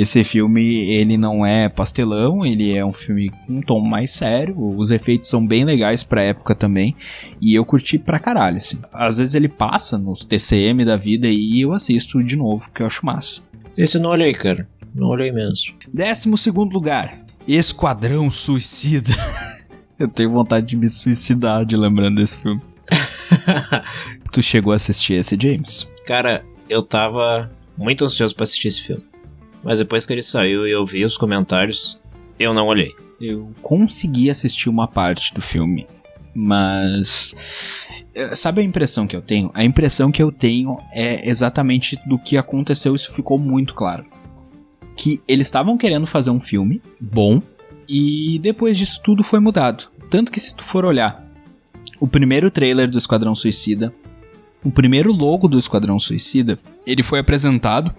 [0.00, 4.56] Esse filme, ele não é pastelão, ele é um filme com um tom mais sério,
[4.58, 6.96] os efeitos são bem legais pra época também,
[7.38, 8.78] e eu curti pra caralho, assim.
[8.94, 12.86] Às vezes ele passa nos TCM da vida e eu assisto de novo, porque eu
[12.86, 13.42] acho massa.
[13.76, 14.66] Esse não olhei, cara.
[14.96, 15.74] Não olhei mesmo.
[15.92, 17.12] Décimo segundo lugar,
[17.46, 19.12] Esquadrão Suicida.
[20.00, 22.62] eu tenho vontade de me suicidar de lembrando desse filme.
[24.32, 25.86] tu chegou a assistir esse, James?
[26.06, 29.09] Cara, eu tava muito ansioso para assistir esse filme.
[29.62, 31.98] Mas depois que ele saiu e eu vi os comentários,
[32.38, 32.94] eu não olhei.
[33.20, 35.86] Eu consegui assistir uma parte do filme,
[36.34, 37.34] mas
[38.14, 39.50] eh, sabe a impressão que eu tenho?
[39.52, 44.04] A impressão que eu tenho é exatamente do que aconteceu, isso ficou muito claro.
[44.96, 47.42] Que eles estavam querendo fazer um filme bom
[47.88, 49.90] e depois disso tudo foi mudado.
[50.08, 51.28] Tanto que se tu for olhar
[52.00, 53.94] o primeiro trailer do Esquadrão Suicida,
[54.64, 57.94] o primeiro logo do Esquadrão Suicida, ele foi apresentado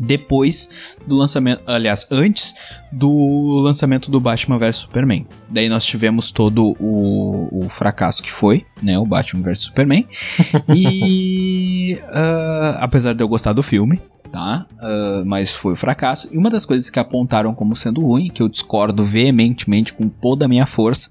[0.00, 2.54] depois do lançamento, aliás, antes
[2.92, 5.26] do lançamento do Batman vs Superman.
[5.50, 10.06] Daí nós tivemos todo o, o fracasso que foi, né, o Batman vs Superman.
[10.74, 14.66] e uh, apesar de eu gostar do filme, tá?
[14.74, 16.28] Uh, mas foi um fracasso.
[16.32, 20.44] E uma das coisas que apontaram como sendo ruim, que eu discordo veementemente com toda
[20.44, 21.10] a minha força,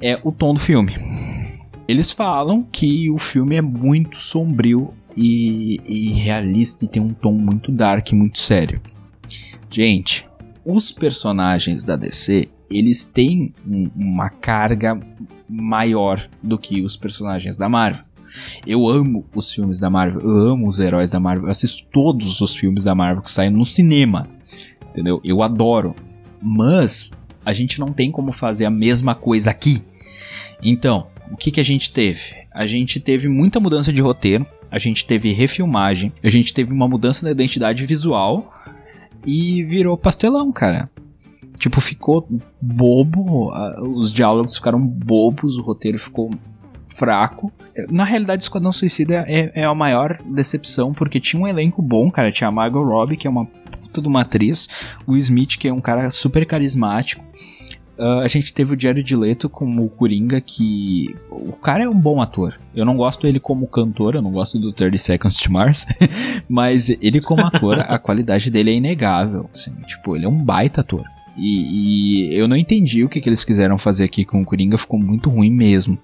[0.00, 0.92] é o tom do filme.
[1.88, 7.32] Eles falam que o filme é muito sombrio e, e realista e tem um tom
[7.32, 8.80] muito dark, muito sério.
[9.70, 10.26] Gente,
[10.64, 14.98] os personagens da DC eles têm um, uma carga
[15.48, 18.04] maior do que os personagens da Marvel.
[18.66, 22.40] Eu amo os filmes da Marvel, eu amo os heróis da Marvel, eu assisto todos
[22.40, 24.26] os filmes da Marvel que saem no cinema.
[24.90, 25.20] Entendeu?
[25.22, 25.94] Eu adoro.
[26.40, 27.12] Mas
[27.44, 29.82] a gente não tem como fazer a mesma coisa aqui.
[30.62, 32.34] Então, o que, que a gente teve?
[32.52, 36.88] A gente teve muita mudança de roteiro, a gente teve refilmagem, a gente teve uma
[36.88, 38.42] mudança na identidade visual
[39.24, 40.88] e virou pastelão, cara.
[41.58, 42.26] Tipo, ficou
[42.60, 43.52] bobo,
[43.94, 46.30] os diálogos ficaram bobos, o roteiro ficou
[46.88, 47.52] fraco.
[47.90, 52.32] Na realidade, Esquadrão Suicida é, é a maior decepção, porque tinha um elenco bom, cara.
[52.32, 54.68] Tinha a Margot Robbie, que é uma puta de uma atriz,
[55.06, 57.22] o Smith, que é um cara super carismático.
[57.98, 62.00] Uh, a gente teve o Jared Leto como o Coringa, que o cara é um
[62.00, 62.58] bom ator.
[62.74, 65.86] Eu não gosto dele como cantor, eu não gosto do 30 Seconds to Mars,
[66.48, 69.48] mas ele como ator, a qualidade dele é inegável.
[69.52, 71.04] Assim, tipo, ele é um baita ator.
[71.36, 74.76] E, e eu não entendi o que, que eles quiseram fazer aqui com o Coringa,
[74.76, 75.98] ficou muito ruim mesmo.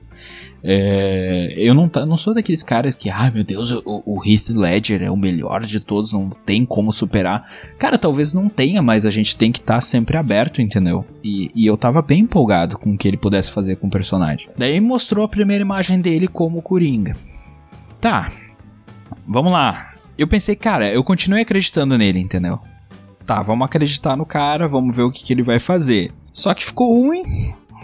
[0.63, 5.03] É, eu não, não sou daqueles caras que, ah, meu Deus, o, o Heath Ledger
[5.03, 7.43] é o melhor de todos, não tem como superar.
[7.79, 11.05] Cara, talvez não tenha, mas a gente tem que estar tá sempre aberto, entendeu?
[11.23, 14.49] E, e, eu tava bem empolgado com o que ele pudesse fazer com o personagem.
[14.57, 17.17] Daí mostrou a primeira imagem dele como Coringa.
[18.01, 18.31] Tá,
[19.27, 19.93] vamos lá.
[20.17, 22.61] Eu pensei, cara, eu continuei acreditando nele, entendeu?
[23.29, 26.11] Tá, vamos acreditar no cara, vamos ver o que, que ele vai fazer.
[26.33, 27.23] Só que ficou ruim,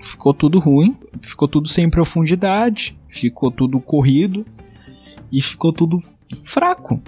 [0.03, 4.43] ficou tudo ruim, ficou tudo sem profundidade, ficou tudo corrido
[5.31, 5.99] e ficou tudo
[6.43, 6.99] fraco.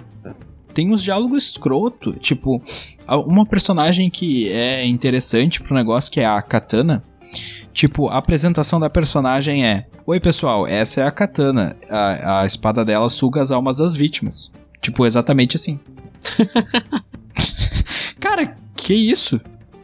[0.71, 2.61] Tem uns diálogos escroto, tipo,
[3.25, 7.03] uma personagem que é interessante pro negócio que é a Katana.
[7.73, 11.75] Tipo, a apresentação da personagem é: Oi, pessoal, essa é a Katana.
[11.89, 14.51] A, a espada dela suga as almas das vítimas.
[14.79, 15.79] Tipo, exatamente assim.
[18.27, 19.39] Cara, que isso?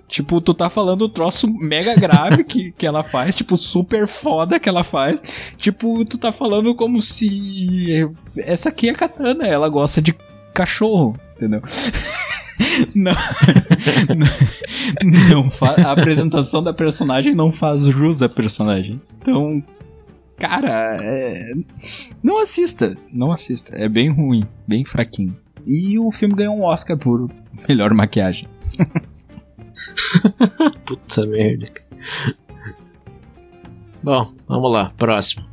[0.06, 4.60] Tipo, tu tá falando o troço mega grave que, que ela faz, tipo, super foda
[4.60, 5.56] que ela faz.
[5.58, 8.06] Tipo, tu tá falando como se.
[8.36, 10.14] Essa aqui é katana, ela gosta de
[10.54, 11.62] cachorro, entendeu?
[12.94, 13.14] não.
[15.32, 19.00] não, não a apresentação da personagem não faz jus à personagem.
[19.22, 19.64] Então,
[20.38, 21.54] cara, é,
[22.22, 23.74] não assista, não assista.
[23.74, 25.34] É bem ruim, bem fraquinho.
[25.66, 27.32] E o filme ganhou um Oscar por
[27.68, 28.48] melhor maquiagem.
[30.86, 31.72] Puta merda.
[34.02, 35.46] Bom, vamos lá, próximo.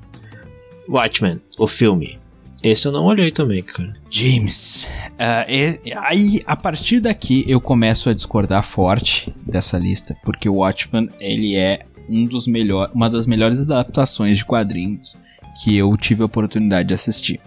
[0.89, 2.19] Watchmen, o filme.
[2.63, 3.95] Esse eu não olhei também, cara.
[4.11, 4.87] James.
[5.13, 10.57] Uh, e, aí, a partir daqui, eu começo a discordar forte dessa lista, porque o
[10.57, 15.17] Watchmen, ele é um dos melhor, uma das melhores adaptações de quadrinhos
[15.63, 17.41] que eu tive a oportunidade de assistir.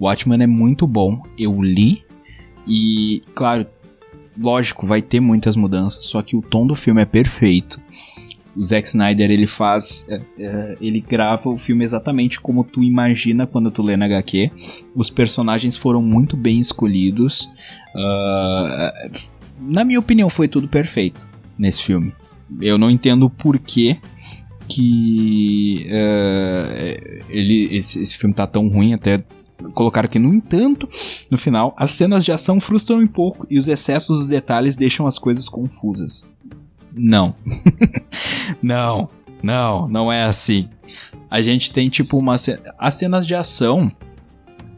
[0.00, 2.04] Watchmen é muito bom, eu li
[2.68, 3.66] e, claro,
[4.38, 7.80] lógico, vai ter muitas mudanças, só que o tom do filme é perfeito.
[8.56, 13.46] O Zack Snyder ele faz, é, é, ele grava o filme exatamente como tu imagina
[13.46, 14.50] quando tu lê na HQ.
[14.94, 17.48] Os personagens foram muito bem escolhidos.
[17.94, 19.10] Uh,
[19.60, 22.12] na minha opinião, foi tudo perfeito nesse filme.
[22.60, 23.96] Eu não entendo o porquê
[24.68, 29.22] que uh, ele, esse, esse filme tá tão ruim, até
[29.74, 30.88] colocaram aqui, no entanto,
[31.30, 35.06] no final, as cenas de ação frustram um pouco e os excessos dos detalhes deixam
[35.06, 36.28] as coisas confusas.
[36.92, 37.34] Não.
[38.62, 39.08] não,
[39.42, 40.68] não, não é assim.
[41.30, 42.36] A gente tem tipo uma.
[42.78, 43.90] As cenas de ação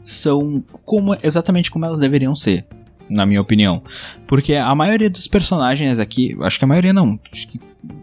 [0.01, 2.65] são como exatamente como elas deveriam ser,
[3.09, 3.81] na minha opinião.
[4.27, 7.59] Porque a maioria dos personagens aqui, acho que a maioria não, acho que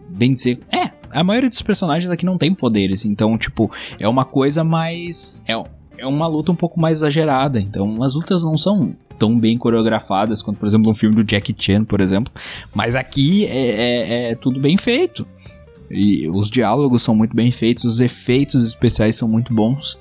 [0.09, 4.25] bem dizer, é, a maioria dos personagens aqui não tem poderes, então tipo, é uma
[4.25, 5.55] coisa mais é
[5.99, 7.59] é uma luta um pouco mais exagerada.
[7.59, 11.55] Então, as lutas não são tão bem coreografadas quanto, por exemplo, um filme do Jackie
[11.57, 12.33] Chan, por exemplo.
[12.73, 15.27] Mas aqui é, é, é tudo bem feito.
[15.91, 19.97] E os diálogos são muito bem feitos, os efeitos especiais são muito bons.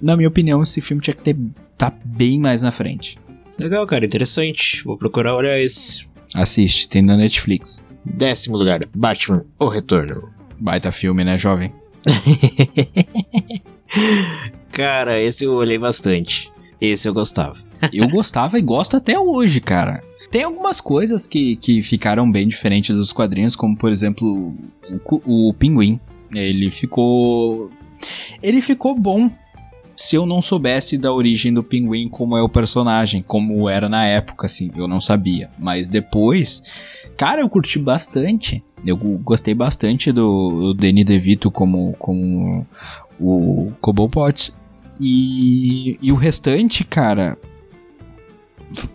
[0.00, 1.36] Na minha opinião, esse filme tinha que ter
[1.76, 3.18] tá bem mais na frente.
[3.60, 4.82] Legal, cara, interessante.
[4.84, 6.06] Vou procurar olhar esse.
[6.34, 7.82] Assiste, tem na Netflix.
[8.04, 10.30] Décimo lugar, Batman, O Retorno.
[10.58, 11.72] Baita filme, né, jovem?
[14.72, 16.50] cara, esse eu olhei bastante.
[16.80, 17.56] Esse eu gostava.
[17.92, 20.02] eu gostava e gosto até hoje, cara.
[20.30, 24.54] Tem algumas coisas que, que ficaram bem diferentes dos quadrinhos, como por exemplo
[25.10, 26.00] o, o Pinguim.
[26.34, 27.70] Ele ficou.
[28.42, 29.30] Ele ficou bom
[29.96, 34.04] se eu não soubesse da origem do Pinguim como é o personagem, como era na
[34.04, 35.50] época, assim, eu não sabia.
[35.58, 36.62] Mas depois,
[37.16, 38.62] cara, eu curti bastante.
[38.84, 42.66] Eu gostei bastante do, do Danny DeVito como, como
[43.20, 44.52] o Cobblepot.
[45.00, 47.36] E, e o restante, cara.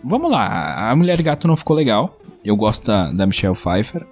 [0.04, 2.18] Vamos lá, a Mulher Gato não ficou legal.
[2.44, 4.04] Eu gosto da, da Michelle Pfeiffer,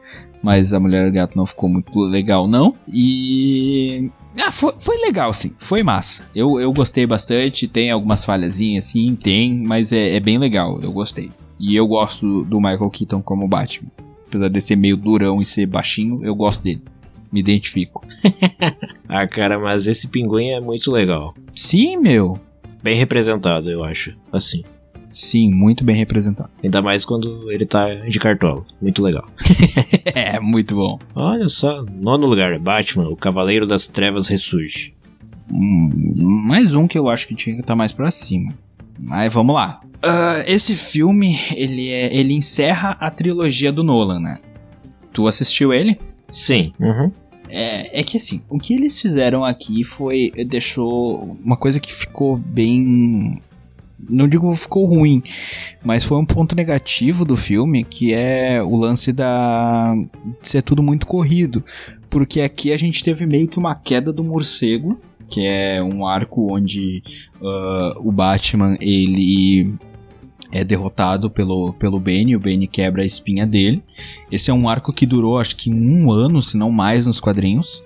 [0.42, 2.76] mas a Mulher Gato não ficou muito legal, não.
[2.88, 4.10] E.
[4.40, 5.52] Ah, foi, foi legal, sim.
[5.58, 6.24] Foi massa.
[6.34, 7.66] Eu, eu gostei bastante.
[7.66, 10.80] Tem algumas falhazinhas, sim, tem, mas é, é bem legal.
[10.80, 11.30] Eu gostei.
[11.58, 13.90] E eu gosto do Michael Keaton como Batman.
[14.28, 16.82] Apesar de ser meio durão e ser baixinho, eu gosto dele.
[17.32, 18.04] Me identifico.
[19.08, 21.34] ah, cara, mas esse pinguim é muito legal.
[21.54, 22.40] Sim, meu.
[22.82, 24.16] Bem representado, eu acho.
[24.32, 24.62] Assim.
[25.04, 26.50] Sim, muito bem representado.
[26.62, 28.64] Ainda mais quando ele tá de cartola.
[28.80, 29.28] Muito legal.
[30.14, 30.98] é, muito bom.
[31.14, 34.94] Olha só, nono lugar, Batman, o Cavaleiro das Trevas ressurge.
[35.52, 35.90] Hum,
[36.46, 38.54] mais um que eu acho que tinha que estar tá mais pra cima.
[39.00, 39.80] Mas vamos lá.
[39.96, 44.38] Uh, esse filme, ele, é, ele encerra a trilogia do Nolan, né?
[45.12, 45.98] Tu assistiu ele?
[46.30, 46.72] Sim.
[46.78, 47.10] Uhum.
[47.48, 50.30] É, é que assim, o que eles fizeram aqui foi.
[50.46, 53.40] deixou uma coisa que ficou bem
[54.08, 55.22] não digo que ficou ruim,
[55.84, 59.94] mas foi um ponto negativo do filme, que é o lance da
[60.40, 61.62] de ser tudo muito corrido,
[62.08, 66.54] porque aqui a gente teve meio que uma queda do morcego, que é um arco
[66.54, 67.02] onde
[67.40, 69.74] uh, o Batman ele
[70.52, 73.82] é derrotado pelo, pelo Bane, o Bane quebra a espinha dele.
[74.30, 77.82] Esse é um arco que durou acho que um ano, se não mais, nos quadrinhos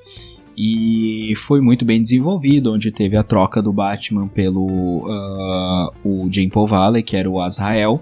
[0.57, 6.49] e foi muito bem desenvolvido, onde teve a troca do Batman pelo uh, o Jane
[6.49, 8.01] Paul Valley, que era o Azrael,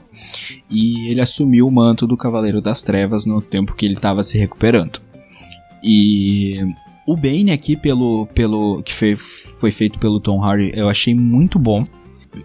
[0.70, 4.38] e ele assumiu o manto do Cavaleiro das Trevas no tempo que ele estava se
[4.38, 5.00] recuperando.
[5.82, 6.58] E
[7.06, 11.58] o Bane aqui pelo, pelo que foi, foi feito pelo Tom Hardy, eu achei muito
[11.58, 11.84] bom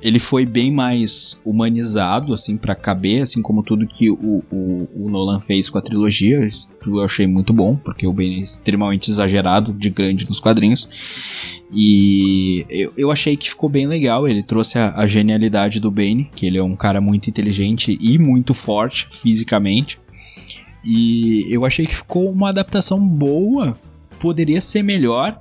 [0.02, 5.10] ele foi bem mais humanizado, assim, para caber, assim como tudo que o, o, o,
[5.10, 6.46] Nolan fez com a trilogia.
[6.86, 11.64] Eu achei muito bom, porque o Ben é extremamente exagerado de grande nos quadrinhos.
[11.74, 14.28] E eu, eu achei que ficou bem legal.
[14.28, 18.18] Ele trouxe a, a genialidade do Bane, que ele é um cara muito inteligente e
[18.18, 20.00] muito forte fisicamente.
[20.84, 23.78] E eu achei que ficou uma adaptação boa.
[24.20, 25.40] Poderia ser melhor,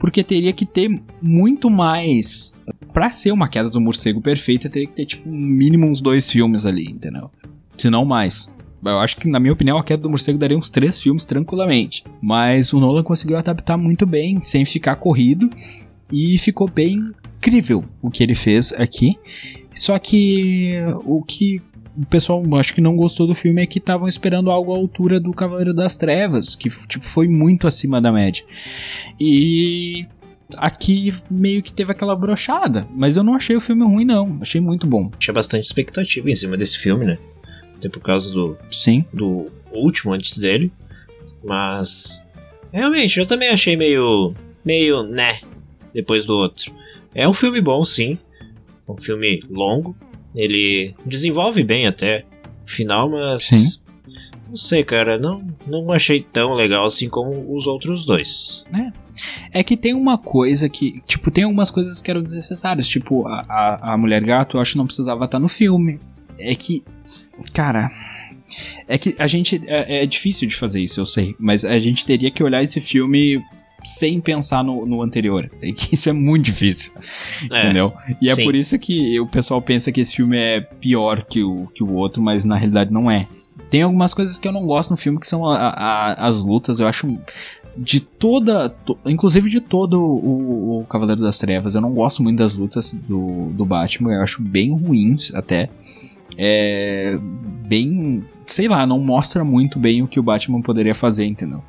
[0.00, 2.54] porque teria que ter muito mais
[2.96, 6.64] pra ser uma queda do morcego perfeita, teria que ter, tipo, mínimo uns dois filmes
[6.64, 7.30] ali, entendeu?
[7.76, 8.50] Se não mais.
[8.82, 12.02] Eu acho que, na minha opinião, a queda do morcego daria uns três filmes tranquilamente.
[12.22, 15.50] Mas o Nolan conseguiu adaptar muito bem, sem ficar corrido.
[16.10, 19.18] E ficou bem incrível o que ele fez aqui.
[19.74, 21.60] Só que o que
[21.98, 25.20] o pessoal acho que não gostou do filme é que estavam esperando algo à altura
[25.20, 28.42] do Cavaleiro das Trevas, que tipo, foi muito acima da média.
[29.20, 30.06] E
[30.56, 32.86] aqui meio que teve aquela brochada.
[32.94, 34.38] Mas eu não achei o filme ruim, não.
[34.40, 35.10] Achei muito bom.
[35.18, 37.18] Tinha bastante expectativa em cima desse filme, né?
[37.76, 38.56] Até por causa do.
[38.70, 39.04] Sim.
[39.12, 40.72] Do último antes dele.
[41.44, 42.22] Mas.
[42.72, 44.34] Realmente, eu também achei meio.
[44.64, 45.38] meio né.
[45.92, 46.72] Depois do outro.
[47.14, 48.18] É um filme bom, sim.
[48.88, 49.96] Um filme longo.
[50.34, 52.24] Ele desenvolve bem até
[52.64, 53.44] o final, mas.
[53.44, 53.85] Sim.
[54.48, 58.64] Não sei, cara, não, não achei tão legal assim como os outros dois.
[58.72, 58.92] É.
[59.60, 62.86] É que tem uma coisa que, tipo, tem algumas coisas que eram desnecessárias.
[62.88, 65.98] Tipo, a, a, a Mulher Gato eu acho que não precisava estar no filme.
[66.38, 66.84] É que,
[67.52, 67.90] cara.
[68.86, 69.60] É que a gente.
[69.66, 71.34] É, é difícil de fazer isso, eu sei.
[71.38, 73.42] Mas a gente teria que olhar esse filme
[73.86, 75.46] sem pensar no, no anterior.
[75.92, 76.92] Isso é muito difícil.
[77.50, 77.92] É, entendeu?
[78.20, 78.42] E é sim.
[78.42, 81.82] é por isso que o pessoal pensa que esse filme é pior que o, que
[81.82, 83.26] o outro, mas na realidade não é.
[83.70, 86.80] Tem algumas coisas que eu não gosto no filme, que são a, a, as lutas.
[86.80, 87.18] Eu acho.
[87.76, 88.68] De toda.
[88.68, 91.74] To, inclusive de todo o, o, Cavaleiro das Trevas.
[91.74, 94.14] Eu não gosto muito das lutas do, do Batman.
[94.14, 95.68] Eu acho bem ruins até.
[96.36, 97.18] É.
[97.66, 98.24] Bem.
[98.46, 101.62] Sei lá, não mostra muito bem o que o Batman poderia fazer, entendeu?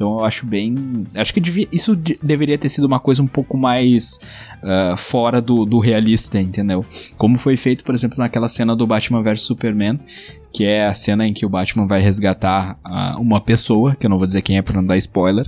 [0.00, 1.06] Então eu acho bem.
[1.14, 4.18] Acho que devia, isso de, deveria ter sido uma coisa um pouco mais
[4.62, 6.86] uh, fora do, do realista, entendeu?
[7.18, 10.00] Como foi feito, por exemplo, naquela cena do Batman vs Superman,
[10.54, 14.10] que é a cena em que o Batman vai resgatar uh, uma pessoa, que eu
[14.10, 15.46] não vou dizer quem é para não dar spoiler,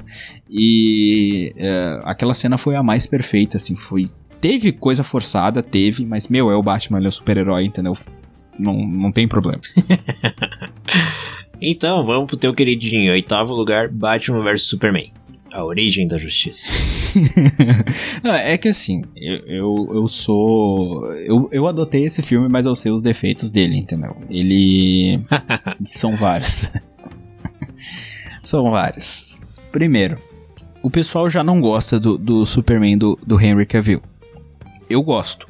[0.50, 4.04] e uh, aquela cena foi a mais perfeita, assim, foi.
[4.42, 7.94] Teve coisa forçada, teve, mas meu, é o Batman, ele é o super-herói, entendeu?
[8.58, 9.60] Não, não tem problema.
[11.64, 13.12] Então, vamos pro teu queridinho.
[13.12, 15.12] Oitavo lugar, Batman vs Superman.
[15.52, 16.68] A origem da justiça.
[18.24, 21.06] Não, é que assim, eu, eu, eu, sou.
[21.18, 24.16] Eu, eu adotei esse filme, mas eu sei os defeitos dele, entendeu?
[24.28, 25.20] Ele.
[25.84, 26.72] são vários.
[28.42, 29.42] são vários.
[29.70, 30.18] Primeiro,
[30.82, 34.00] o pessoal já não gosta do, do Superman do, do Henry Cavill.
[34.88, 35.46] Eu gosto.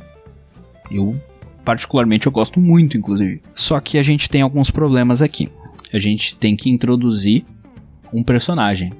[0.91, 1.19] Eu,
[1.65, 3.43] particularmente, eu gosto muito, inclusive.
[3.55, 5.49] Só que a gente tem alguns problemas aqui
[5.93, 7.45] a gente tem que introduzir
[8.13, 8.93] um personagem.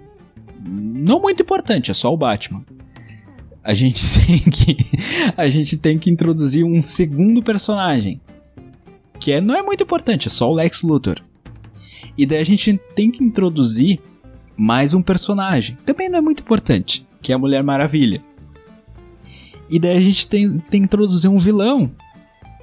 [0.61, 2.65] Não muito importante, é só o Batman.
[3.65, 4.77] A gente tem que
[5.37, 8.21] a gente tem que introduzir um segundo personagem,
[9.19, 11.21] que é, não é muito importante, é só o Lex Luthor.
[12.17, 13.99] E daí a gente tem que introduzir
[14.55, 15.79] mais um personagem.
[15.87, 18.21] Também não é muito importante, que é a Mulher Maravilha.
[19.71, 21.91] E daí a gente tem, tem que introduzir um vilão,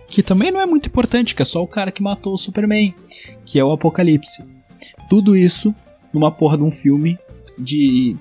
[0.10, 2.93] que também não é muito importante, que é só o cara que matou o Superman,
[3.45, 4.43] que é o Apocalipse.
[5.10, 5.74] Tudo isso
[6.14, 7.18] numa porra de um filme
[7.57, 8.16] de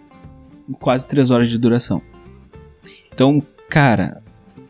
[0.80, 2.03] quase 3 horas de duração.
[3.12, 4.22] Então, cara,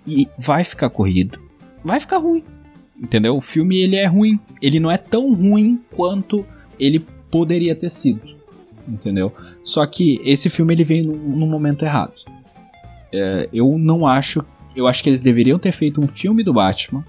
[0.06, 1.38] e vai ficar corrido.
[1.84, 2.42] Vai ficar ruim.
[3.00, 3.36] Entendeu?
[3.36, 4.40] O filme ele é ruim.
[4.60, 6.44] Ele não é tão ruim quanto
[6.78, 8.36] ele poderia ter sido.
[8.86, 9.32] Entendeu?
[9.62, 12.14] Só que esse filme ele vem no, momento errado.
[13.12, 14.44] É, eu não acho.
[14.74, 17.04] Eu acho que eles deveriam ter feito um filme do Batman.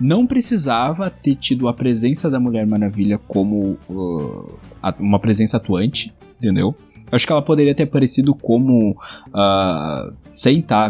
[0.00, 4.58] Não precisava ter tido a presença da Mulher Maravilha como uh,
[4.98, 6.74] uma presença atuante entendeu?
[7.10, 10.88] Eu acho que ela poderia ter aparecido como uh, sem tá,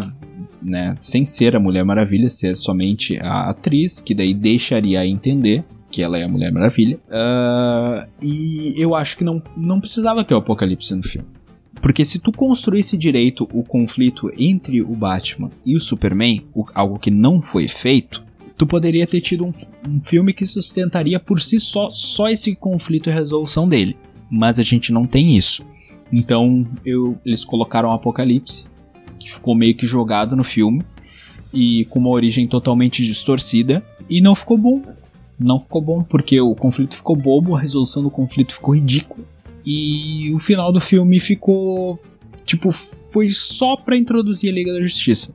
[0.61, 5.63] né, sem ser a Mulher Maravilha, ser somente a atriz, que daí deixaria a entender
[5.91, 6.97] que ela é a Mulher Maravilha.
[7.09, 11.27] Uh, e eu acho que não, não precisava ter o Apocalipse no filme.
[11.81, 16.99] Porque se tu construísse direito o conflito entre o Batman e o Superman, o, algo
[16.99, 18.23] que não foi feito,
[18.57, 19.51] tu poderia ter tido um,
[19.89, 23.97] um filme que sustentaria por si só só esse conflito e resolução dele
[24.31, 25.63] mas a gente não tem isso.
[26.11, 28.65] Então eu, eles colocaram o Apocalipse,
[29.19, 30.83] que ficou meio que jogado no filme,
[31.53, 34.81] e com uma origem totalmente distorcida, e não ficou bom.
[35.37, 39.25] Não ficou bom, porque o conflito ficou bobo, a resolução do conflito ficou ridícula,
[39.65, 41.99] e o final do filme ficou.
[42.45, 45.33] Tipo, foi só para introduzir a Liga da Justiça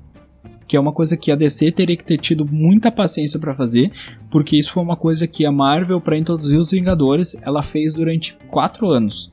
[0.66, 3.90] que é uma coisa que a DC teria que ter tido muita paciência para fazer,
[4.30, 8.36] porque isso foi uma coisa que a Marvel, para introduzir os Vingadores, ela fez durante
[8.48, 9.32] quatro anos.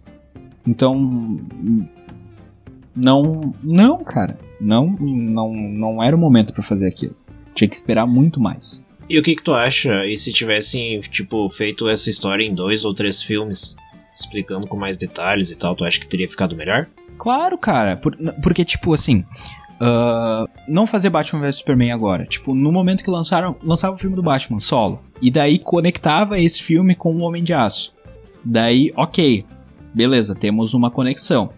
[0.66, 1.40] Então,
[2.96, 7.16] não, não, cara, não, não, não era o momento para fazer aquilo.
[7.56, 8.86] Tinha que esperar muito mais.
[9.10, 10.06] E o que que tu acha?
[10.06, 13.76] E se tivessem, tipo, feito essa história em dois ou três filmes,
[14.14, 16.88] explicando com mais detalhes e tal, tu acha que teria ficado melhor?
[17.18, 19.24] Claro, cara, por, porque, tipo, assim,
[19.84, 22.26] Uh, não fazer Batman vs Superman agora.
[22.26, 25.04] Tipo, no momento que lançaram, lançava o filme do Batman solo.
[25.22, 27.94] E daí conectava esse filme com o Homem de Aço.
[28.46, 29.46] Daí, ok.
[29.94, 31.52] Beleza, temos uma conexão.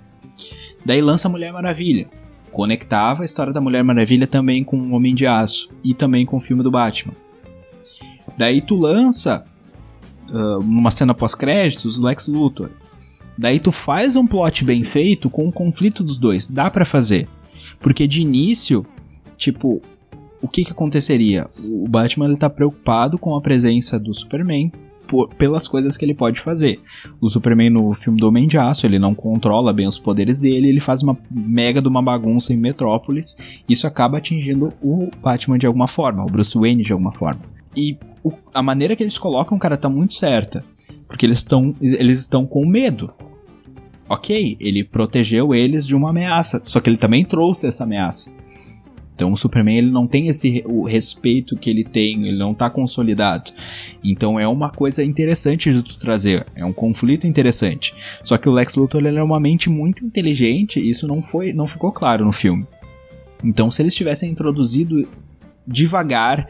[0.84, 2.10] Daí lança Mulher Maravilha.
[2.52, 5.70] Conectava a história da Mulher Maravilha também com o Homem de Aço.
[5.84, 7.14] E também com o filme do Batman.
[8.38, 9.46] Daí tu lança,
[10.32, 12.70] uh, numa cena pós-créditos, Lex Luthor.
[13.38, 16.48] Daí tu faz um plot bem feito com o conflito dos dois.
[16.48, 17.28] Dá para fazer.
[17.80, 18.86] Porque de início,
[19.36, 19.82] tipo,
[20.42, 21.48] o que que aconteceria?
[21.60, 24.72] O Batman ele tá preocupado com a presença do Superman
[25.08, 26.80] por, pelas coisas que ele pode fazer.
[27.22, 30.70] O Superman no filme do Homem de Aço, ele não controla bem os poderes dele,
[30.70, 35.68] ele faz uma mega de uma bagunça em Metrópolis, isso acaba atingindo o Batman de
[35.68, 37.42] alguma forma, o Bruce Wayne de alguma forma.
[37.76, 40.66] E o, a maneira que eles colocam, cara, tá muito certa,
[41.08, 43.14] porque eles estão eles estão com medo
[44.08, 48.32] ok, ele protegeu eles de uma ameaça, só que ele também trouxe essa ameaça.
[49.16, 52.70] Então o Superman ele não tem esse o respeito que ele tem, ele não está
[52.70, 53.52] consolidado.
[54.04, 57.94] Então é uma coisa interessante de tu trazer, é um conflito interessante.
[58.24, 61.54] Só que o Lex Luthor ele é uma mente muito inteligente, e isso não foi,
[61.54, 62.68] não ficou claro no filme.
[63.44, 65.08] Então se eles tivessem introduzido
[65.66, 66.48] devagar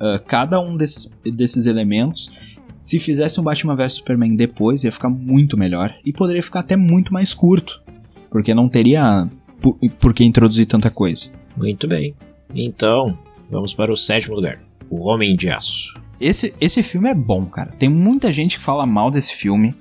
[0.00, 5.10] uh, cada um desses, desses elementos, se fizesse um Batman vs Superman depois, ia ficar
[5.10, 5.94] muito melhor.
[6.04, 7.82] E poderia ficar até muito mais curto.
[8.30, 9.28] Porque não teria
[9.62, 11.30] por, por que introduzir tanta coisa.
[11.56, 12.14] Muito bem.
[12.54, 13.18] Então,
[13.50, 15.94] vamos para o sétimo lugar: O Homem de Aço.
[16.20, 17.70] Esse, esse filme é bom, cara.
[17.70, 19.74] Tem muita gente que fala mal desse filme,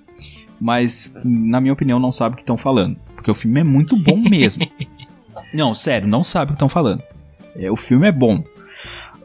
[0.59, 2.97] mas, na minha opinião, não sabe o que estão falando.
[3.15, 4.65] Porque o filme é muito bom mesmo.
[5.53, 7.03] não, sério, não sabe o que estão falando.
[7.55, 8.43] É, o filme é bom.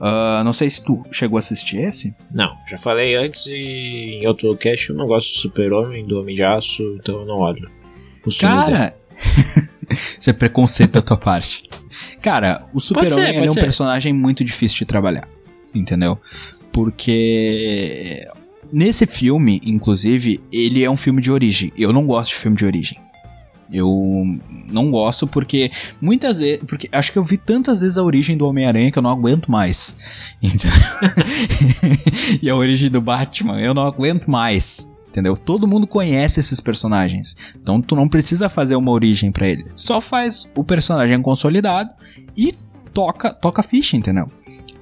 [0.05, 2.15] Uh, não sei se tu chegou a assistir esse.
[2.31, 6.37] Não, já falei antes e em outro cast eu não gosto do Super-Homem, do Homem
[6.37, 7.71] de Aço, então eu não olho.
[8.39, 8.95] Cara,
[9.91, 11.71] isso é preconceito da tua parte.
[12.21, 13.61] Cara, o Super-Homem é um ser.
[13.61, 15.27] personagem muito difícil de trabalhar,
[15.75, 16.19] entendeu?
[16.71, 18.27] Porque
[18.71, 21.73] nesse filme, inclusive, ele é um filme de origem.
[21.79, 22.99] Eu não gosto de filme de origem.
[23.73, 24.39] Eu
[24.71, 26.63] não gosto porque muitas vezes.
[26.67, 29.51] Porque acho que eu vi tantas vezes a origem do Homem-Aranha que eu não aguento
[29.51, 30.37] mais.
[32.43, 34.91] e a origem do Batman, eu não aguento mais.
[35.09, 35.37] Entendeu?
[35.37, 37.37] Todo mundo conhece esses personagens.
[37.55, 39.65] Então tu não precisa fazer uma origem para ele.
[39.77, 41.95] Só faz o personagem consolidado
[42.37, 42.53] e
[42.93, 44.29] toca, toca ficha, entendeu?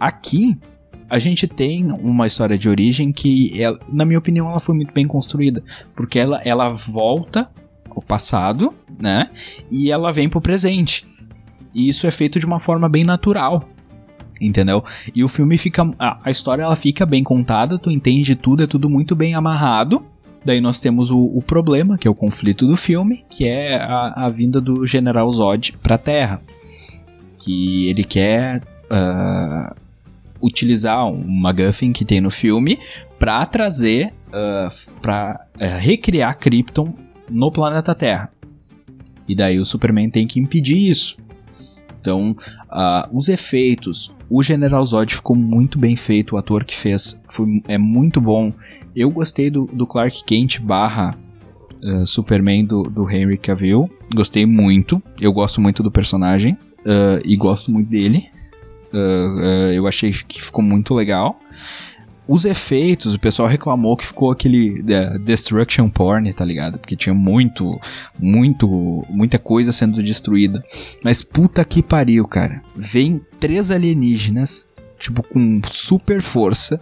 [0.01, 0.59] Aqui
[1.13, 4.95] a gente tem uma história de origem que, ela, na minha opinião, ela foi muito
[4.95, 5.63] bem construída.
[5.95, 7.51] Porque ela, ela volta
[7.95, 9.29] o passado, né?
[9.71, 11.05] E ela vem pro presente.
[11.75, 13.67] E isso é feito de uma forma bem natural.
[14.41, 14.83] Entendeu?
[15.15, 15.83] E o filme fica.
[15.99, 20.05] A, história ela fica bem contada, tu entende tudo, é tudo muito bem amarrado.
[20.45, 24.27] Daí nós temos o, o, problema, que é o conflito do filme, que é a,
[24.27, 26.43] a vinda do General Zod pra Terra.
[27.39, 29.75] Que ele quer uh,
[30.41, 32.79] utilizar um MacGuffin que tem no filme
[33.21, 36.93] para trazer, uh, para uh, recriar Krypton
[37.31, 38.33] no planeta Terra.
[39.29, 41.17] E daí o Superman tem que impedir isso.
[42.01, 47.23] Então, uh, os efeitos, o General Zod ficou muito bem feito, o ator que fez
[47.29, 48.53] foi, é muito bom.
[48.95, 51.17] Eu gostei do, do Clark Kent barra
[51.81, 55.01] uh, Superman do, do Henry Cavill, gostei muito.
[55.21, 58.27] Eu gosto muito do personagem uh, e gosto muito dele.
[59.73, 61.39] eu achei que ficou muito legal.
[62.27, 66.79] Os efeitos, o pessoal reclamou que ficou aquele uh, destruction porn, tá ligado?
[66.79, 67.81] Porque tinha muito,
[68.19, 70.63] muito, muita coisa sendo destruída.
[71.03, 72.63] Mas puta que pariu, cara.
[72.77, 74.69] Vem três alienígenas
[75.03, 76.81] tipo, com super força.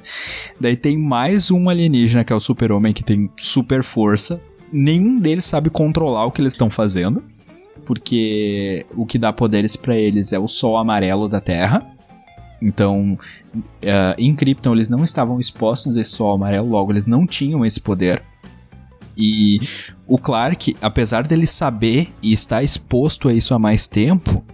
[0.60, 4.40] Daí tem mais um alienígena, que é o super-homem, que tem super força.
[4.70, 7.24] Nenhum deles sabe controlar o que eles estão fazendo.
[7.86, 11.90] Porque o que dá poderes para eles é o sol amarelo da Terra.
[12.60, 13.16] Então,
[13.54, 17.64] uh, em Krypton eles não estavam expostos a esse sol amarelo, logo eles não tinham
[17.64, 18.22] esse poder.
[19.16, 19.60] E
[20.06, 24.44] o Clark, apesar dele saber e estar exposto a isso há mais tempo,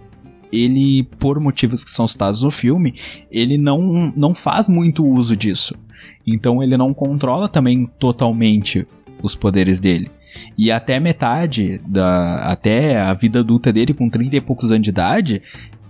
[0.51, 2.93] ele, por motivos que são citados no filme,
[3.31, 5.75] ele não, não faz muito uso disso.
[6.25, 8.87] Então ele não controla também totalmente
[9.21, 10.09] os poderes dele.
[10.57, 12.51] E até metade da.
[12.51, 15.41] Até a vida adulta dele, com 30 e poucos anos de idade,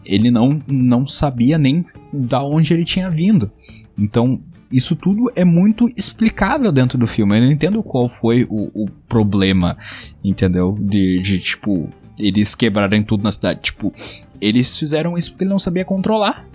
[0.08, 3.52] ele não, não sabia nem da onde ele tinha vindo.
[3.98, 4.42] Então,
[4.72, 7.38] isso tudo é muito explicável dentro do filme.
[7.38, 9.78] Eu não entendo qual foi o, o problema,
[10.24, 10.78] entendeu?
[10.80, 11.90] De, de, tipo,
[12.20, 13.62] eles quebrarem tudo na cidade.
[13.62, 13.94] Tipo,
[14.42, 16.48] eles fizeram isso porque ele não sabia controlar.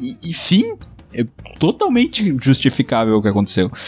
[0.00, 0.64] E, e fim,
[1.12, 1.24] é
[1.58, 3.70] totalmente justificável o que aconteceu.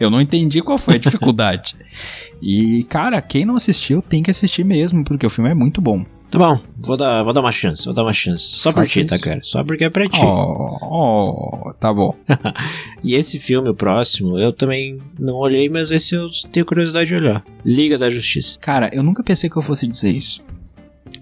[0.00, 1.76] Eu não entendi qual foi a dificuldade.
[2.42, 6.04] e, cara, quem não assistiu tem que assistir mesmo, porque o filme é muito bom.
[6.32, 8.42] Tá bom, vou dar, vou dar uma chance, vou dar uma chance.
[8.56, 9.40] Só Faz por ti, tá, cara?
[9.42, 10.24] Só porque é pra ti.
[10.24, 12.16] Oh, oh tá bom.
[13.04, 17.14] e esse filme, o próximo, eu também não olhei, mas esse eu tenho curiosidade de
[17.16, 17.44] olhar.
[17.62, 18.58] Liga da Justiça.
[18.58, 20.42] Cara, eu nunca pensei que eu fosse dizer isso.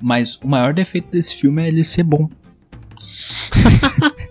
[0.01, 2.29] Mas o maior defeito desse filme é ele ser bom.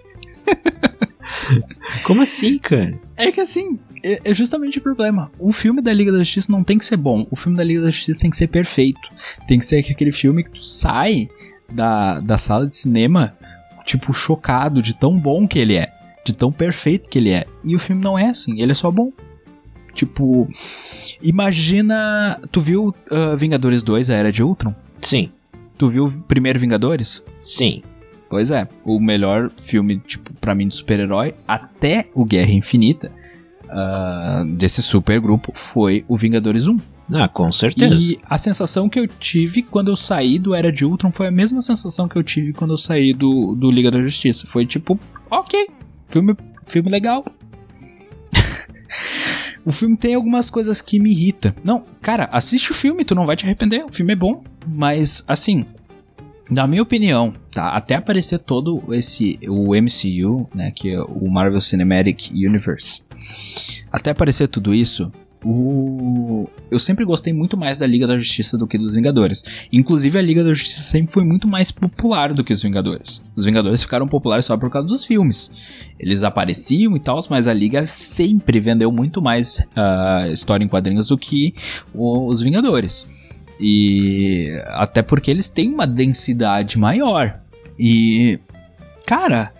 [2.03, 2.97] Como assim, cara?
[3.17, 5.32] É que assim, é, é justamente o problema.
[5.39, 7.26] O filme da Liga da Justiça não tem que ser bom.
[7.30, 9.10] O filme da Liga da Justiça tem que ser perfeito.
[9.47, 11.30] Tem que ser aquele filme que tu sai
[11.72, 13.38] da, da sala de cinema,
[13.86, 15.91] tipo, chocado de tão bom que ele é.
[16.26, 17.45] De tão perfeito que ele é.
[17.64, 19.12] E o filme não é assim, ele é só bom.
[19.93, 20.47] Tipo,
[21.22, 22.39] imagina.
[22.52, 24.74] Tu viu uh, Vingadores 2, a Era de Ultron?
[25.02, 25.32] Sim.
[25.78, 27.24] Tu viu o primeiro Vingadores?
[27.43, 27.82] Sim.
[28.30, 33.12] Pois é, o melhor filme, tipo, pra mim de super-herói, até o Guerra Infinita,
[33.70, 36.78] uh, desse super grupo foi o Vingadores 1.
[37.11, 37.95] Ah, com certeza.
[37.95, 41.32] E a sensação que eu tive quando eu saí do Era de Ultron foi a
[41.32, 44.45] mesma sensação que eu tive quando eu saí do, do Liga da Justiça.
[44.45, 44.99] Foi tipo,
[45.30, 45.67] ok,
[46.05, 46.36] filme,
[46.67, 47.26] filme legal.
[49.65, 51.51] o filme tem algumas coisas que me irritam.
[51.63, 53.84] Não, cara, assiste o filme, tu não vai te arrepender.
[53.84, 55.65] O filme é bom, mas assim,
[56.50, 61.62] na minha opinião, tá, até aparecer todo esse o MCU, né, que é o Marvel
[61.62, 63.04] Cinematic Universe,
[63.91, 65.12] até aparecer tudo isso,
[65.43, 66.50] o...
[66.70, 69.68] eu sempre gostei muito mais da Liga da Justiça do que dos Vingadores.
[69.72, 73.22] Inclusive, a Liga da Justiça sempre foi muito mais popular do que os Vingadores.
[73.36, 75.52] Os Vingadores ficaram populares só por causa dos filmes.
[75.97, 81.08] Eles apareciam e tal, mas a Liga sempre vendeu muito mais uh, história em quadrinhos
[81.08, 81.54] do que
[81.93, 83.28] os Vingadores.
[83.60, 87.39] E até porque eles têm uma densidade maior.
[87.78, 88.39] E
[89.05, 89.51] cara,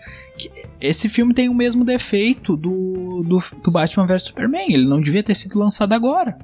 [0.80, 4.72] esse filme tem o mesmo defeito do, do, do Batman vs Superman.
[4.72, 6.38] Ele não devia ter sido lançado agora.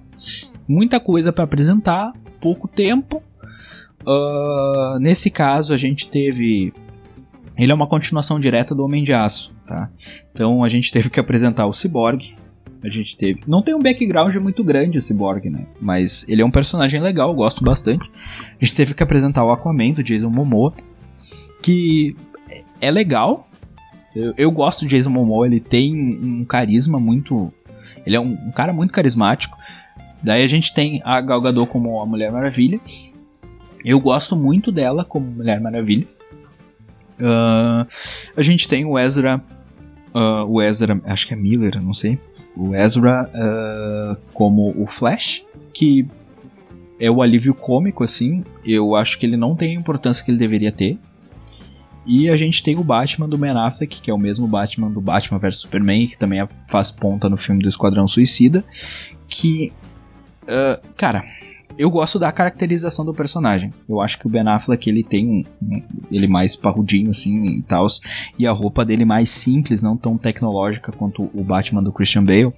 [0.68, 3.22] Muita coisa para apresentar, pouco tempo.
[4.06, 6.72] Uh, nesse caso, a gente teve.
[7.58, 9.90] Ele é uma continuação direta do Homem de Aço, tá?
[10.32, 12.36] Então a gente teve que apresentar o Cyborg,
[12.86, 13.40] a gente teve.
[13.48, 15.66] Não tem um background muito grande o Cyborg, né?
[15.80, 18.08] Mas ele é um personagem legal, gosto bastante.
[18.60, 20.72] A gente teve que apresentar o Aquaman do Jason Momoa,
[21.60, 22.16] que
[22.80, 23.48] é legal.
[24.14, 27.52] Eu, eu gosto do Jason Momoa, ele tem um carisma muito.
[28.06, 29.58] Ele é um, um cara muito carismático.
[30.22, 32.80] Daí a gente tem a Gal Gadot como a Mulher Maravilha.
[33.84, 36.06] Eu gosto muito dela como Mulher Maravilha.
[37.18, 37.86] Uh,
[38.36, 39.42] a gente tem o Ezra.
[40.16, 42.18] Uh, o Ezra, acho que é Miller, não sei
[42.56, 46.06] o Ezra uh, como o Flash, que
[46.98, 48.42] é o alívio cômico, assim.
[48.64, 50.98] Eu acho que ele não tem a importância que ele deveria ter.
[52.06, 55.00] E a gente tem o Batman do Ben Affleck, que é o mesmo Batman do
[55.00, 58.64] Batman vs Superman, que também faz ponta no filme do Esquadrão Suicida,
[59.28, 59.72] que.
[60.44, 61.22] Uh, cara,
[61.78, 63.72] eu gosto da caracterização do personagem.
[63.88, 67.62] Eu acho que o Ben Affleck ele tem um, um ele mais parrudinho assim e
[67.62, 67.86] tal,
[68.38, 72.52] e a roupa dele mais simples, não tão tecnológica quanto o Batman do Christian Bale.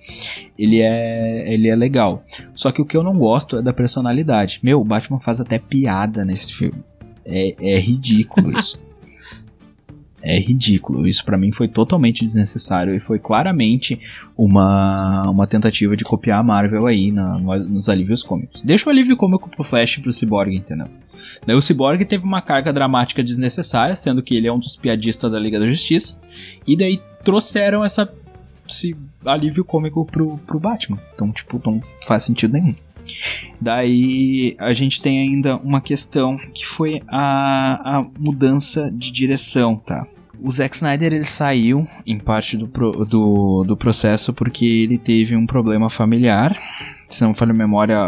[0.58, 2.22] Ele é ele é legal.
[2.54, 4.60] Só que o que eu não gosto é da personalidade.
[4.62, 6.82] Meu, o Batman faz até piada nesse filme.
[7.24, 8.78] É, é ridículo isso.
[10.22, 11.06] é ridículo.
[11.06, 13.98] Isso para mim foi totalmente desnecessário e foi claramente
[14.36, 18.62] uma, uma tentativa de copiar a Marvel aí na, nos alívios cômicos.
[18.62, 20.88] Deixa o alívio cômico pro Flash e pro Cyborg, entendeu?
[21.46, 25.30] Daí o Cyborg teve uma carga dramática desnecessária, sendo que ele é um dos piadistas
[25.30, 26.20] da Liga da Justiça,
[26.66, 28.10] e daí trouxeram essa
[28.68, 31.00] esse alívio cômico pro, pro Batman.
[31.12, 32.74] Então, tipo, não faz sentido nenhum.
[33.60, 40.06] Daí a gente tem ainda uma questão que foi a, a mudança de direção, tá?
[40.40, 45.34] O Zack Snyder ele saiu em parte do, pro, do, do processo porque ele teve
[45.34, 46.56] um problema familiar.
[47.08, 47.98] Se não falha a memória,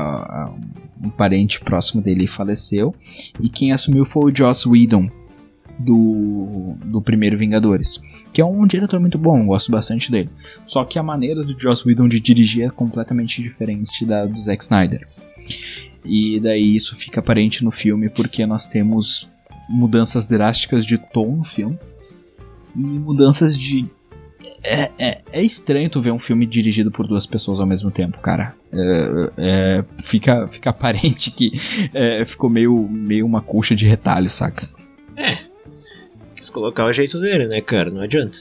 [1.02, 2.94] um parente próximo dele faleceu.
[3.40, 5.08] E quem assumiu foi o Joss Whedon,
[5.84, 8.26] do, do primeiro Vingadores.
[8.32, 10.30] Que é um diretor muito bom, gosto bastante dele.
[10.66, 14.62] Só que a maneira do Joss Whedon de dirigir é completamente diferente da do Zack
[14.62, 15.06] Snyder.
[16.04, 19.28] E daí isso fica aparente no filme porque nós temos
[19.68, 21.78] mudanças drásticas de tom no filme
[22.74, 23.88] e mudanças de.
[24.62, 28.18] É, é, é, estranho tu ver um filme dirigido por duas pessoas ao mesmo tempo,
[28.20, 28.52] cara.
[28.72, 31.50] É, é fica, fica aparente que
[31.94, 34.66] é, ficou meio, meio uma coxa de retalho, saca?
[35.16, 35.50] É,
[36.40, 37.90] quis colocar o jeito dele, né, cara?
[37.90, 38.38] Não adianta.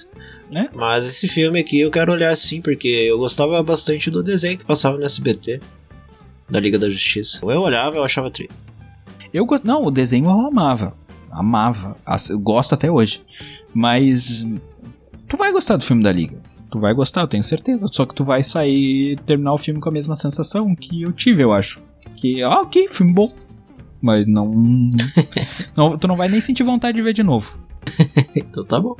[0.51, 0.67] É?
[0.73, 4.65] Mas esse filme aqui eu quero olhar assim, porque eu gostava bastante do desenho que
[4.65, 5.61] passava no SBT,
[6.49, 7.39] da Liga da Justiça.
[7.43, 8.49] Eu olhava eu achava tri.
[9.31, 10.97] Eu Não, o desenho eu amava.
[11.29, 11.95] Amava.
[12.29, 13.21] Eu gosto até hoje.
[13.73, 14.43] Mas.
[15.27, 16.39] Tu vai gostar do filme da Liga.
[16.71, 17.85] Tu vai gostar, eu tenho certeza.
[17.91, 21.43] Só que tu vai sair terminar o filme com a mesma sensação que eu tive,
[21.43, 21.83] eu acho.
[22.15, 23.31] Que, ah, ok, filme bom.
[24.01, 24.51] Mas não,
[25.77, 25.95] não.
[25.95, 27.68] Tu não vai nem sentir vontade de ver de novo.
[28.35, 28.95] então tá bom.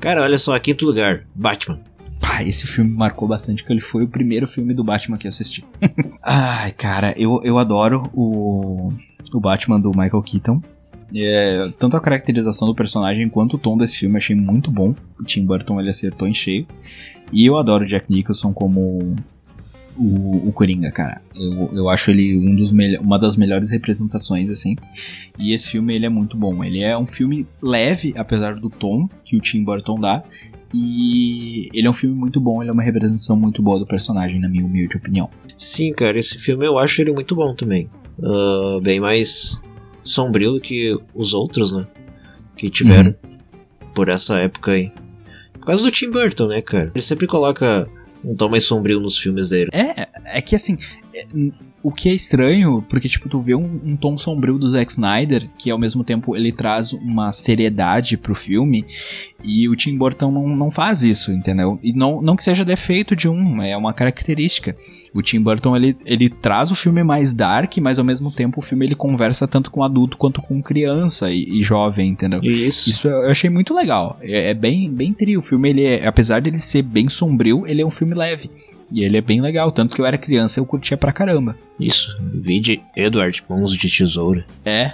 [0.00, 1.80] Cara, olha só, quinto lugar, Batman.
[2.20, 5.28] Pá, esse filme marcou bastante, que ele foi o primeiro filme do Batman que eu
[5.28, 5.64] assisti.
[6.22, 8.92] Ai, cara, eu, eu adoro o,
[9.32, 10.62] o Batman do Michael Keaton.
[11.14, 14.94] É, tanto a caracterização do personagem quanto o tom desse filme achei muito bom.
[15.18, 16.66] O Tim Burton ele acertou em cheio.
[17.32, 19.16] E eu adoro Jack Nicholson como
[19.96, 21.20] o, o Coringa, cara.
[21.34, 24.76] Eu, eu acho ele um dos uma das melhores representações, assim.
[25.38, 26.62] E esse filme, ele é muito bom.
[26.64, 30.22] Ele é um filme leve, apesar do tom que o Tim Burton dá.
[30.72, 34.40] E ele é um filme muito bom, ele é uma representação muito boa do personagem,
[34.40, 35.28] na minha humilde opinião.
[35.58, 37.90] Sim, cara, esse filme eu acho ele muito bom também.
[38.20, 39.60] Uh, bem mais
[40.04, 41.86] sombrio do que os outros, né?
[42.56, 43.38] Que tiveram uhum.
[43.94, 44.92] por essa época aí.
[45.54, 46.92] Por causa do Tim Burton, né, cara?
[46.94, 47.88] Ele sempre coloca
[48.24, 49.70] um tom mais sombrio nos filmes dele.
[49.72, 50.76] É, é que assim,
[51.14, 51.26] é,
[51.82, 55.48] o que é estranho, porque tipo, tu vê um, um, tom sombrio do Zack Snyder,
[55.58, 58.84] que ao mesmo tempo ele traz uma seriedade pro filme,
[59.42, 61.78] e o Tim Burton não, não faz isso, entendeu?
[61.82, 64.76] E não, não que seja defeito de um, é uma característica.
[65.14, 68.62] O Tim Burton ele, ele traz o filme mais dark, mas ao mesmo tempo o
[68.62, 72.40] filme ele conversa tanto com adulto quanto com criança e, e jovem, entendeu?
[72.42, 72.90] Isso.
[72.90, 74.18] Isso eu achei muito legal.
[74.20, 75.40] É, é bem, bem trio.
[75.40, 78.50] O filme, ele é, apesar de ele ser bem sombrio, ele é um filme leve.
[78.92, 81.56] E ele é bem legal, tanto que eu era criança eu curtia pra caramba.
[81.78, 84.44] Isso, vide Edward Mãos de Tesoura.
[84.64, 84.92] É.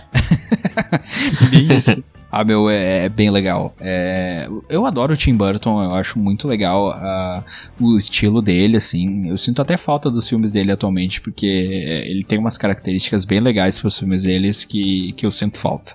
[1.75, 2.05] isso.
[2.31, 3.75] Ah, meu, é, é bem legal.
[3.81, 7.45] É, eu adoro o Tim Burton, eu acho muito legal uh,
[7.81, 9.29] o estilo dele, assim.
[9.29, 13.79] Eu sinto até falta dos filmes dele atualmente, porque ele tem umas características bem legais
[13.79, 15.95] para os filmes deles que, que eu sinto falta.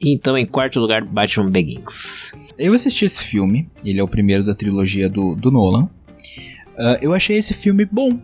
[0.00, 2.32] Então, em quarto lugar, Batman Begins.
[2.58, 5.88] Eu assisti esse filme, ele é o primeiro da trilogia do, do Nolan.
[6.72, 8.18] Uh, eu achei esse filme bom.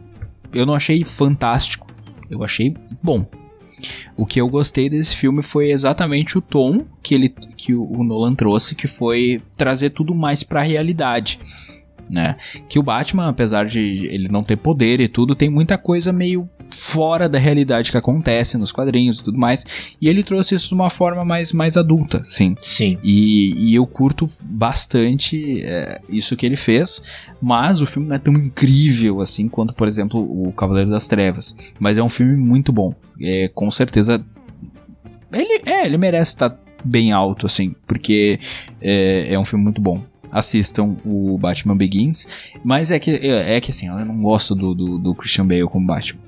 [0.53, 1.87] Eu não achei fantástico.
[2.31, 3.27] Eu achei bom.
[4.17, 8.35] O que eu gostei desse filme foi exatamente o tom que ele que o Nolan
[8.35, 11.39] trouxe, que foi trazer tudo mais para a realidade
[12.11, 12.37] né?
[12.69, 16.49] Que o Batman, apesar de ele não ter poder e tudo, tem muita coisa meio
[16.71, 19.65] fora da realidade que acontece nos quadrinhos e tudo mais.
[20.01, 22.57] E ele trouxe isso de uma forma mais, mais adulta, sim.
[22.61, 22.99] Sim.
[23.03, 27.03] E, e eu curto bastante é, isso que ele fez,
[27.41, 31.55] mas o filme não é tão incrível assim quanto, por exemplo, o Cavaleiro das Trevas.
[31.79, 32.95] Mas é um filme muito bom.
[33.21, 34.25] É, com certeza.
[35.33, 38.39] Ele, é, ele merece estar bem alto, assim, porque
[38.81, 40.03] é, é um filme muito bom
[40.33, 42.53] assistam o Batman Begins.
[42.63, 45.65] Mas é que, é, é que assim, eu não gosto do, do, do, Christian Bale
[45.65, 46.21] como Batman.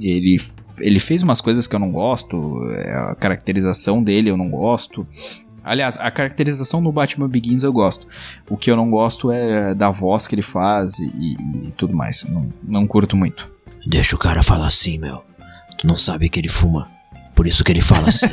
[0.00, 0.36] Ele,
[0.78, 5.06] ele fez umas coisas que eu não gosto, é, a caracterização dele eu não gosto.
[5.62, 8.06] Aliás, a caracterização no Batman Begins eu gosto.
[8.48, 11.36] O que eu não gosto é da voz que ele faz e,
[11.66, 12.24] e tudo mais.
[12.24, 13.52] Não, não curto muito.
[13.86, 15.22] Deixa o cara falar assim, meu.
[15.78, 16.90] Tu não sabe que ele fuma.
[17.34, 18.26] Por isso que ele fala assim.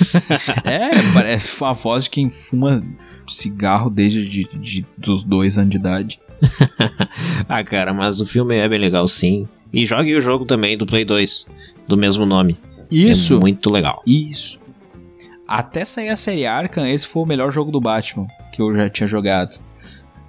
[0.64, 2.82] é, parece a voz de quem fuma
[3.26, 6.20] cigarro desde de, de, dos dois anos de idade.
[7.48, 9.48] ah, cara, mas o filme é bem legal sim.
[9.72, 11.46] E jogue o jogo também do Play 2,
[11.86, 12.56] do mesmo nome.
[12.90, 13.34] Isso.
[13.34, 14.02] É muito legal.
[14.06, 14.58] Isso.
[15.46, 18.88] Até sair a série Arkham, esse foi o melhor jogo do Batman que eu já
[18.88, 19.56] tinha jogado.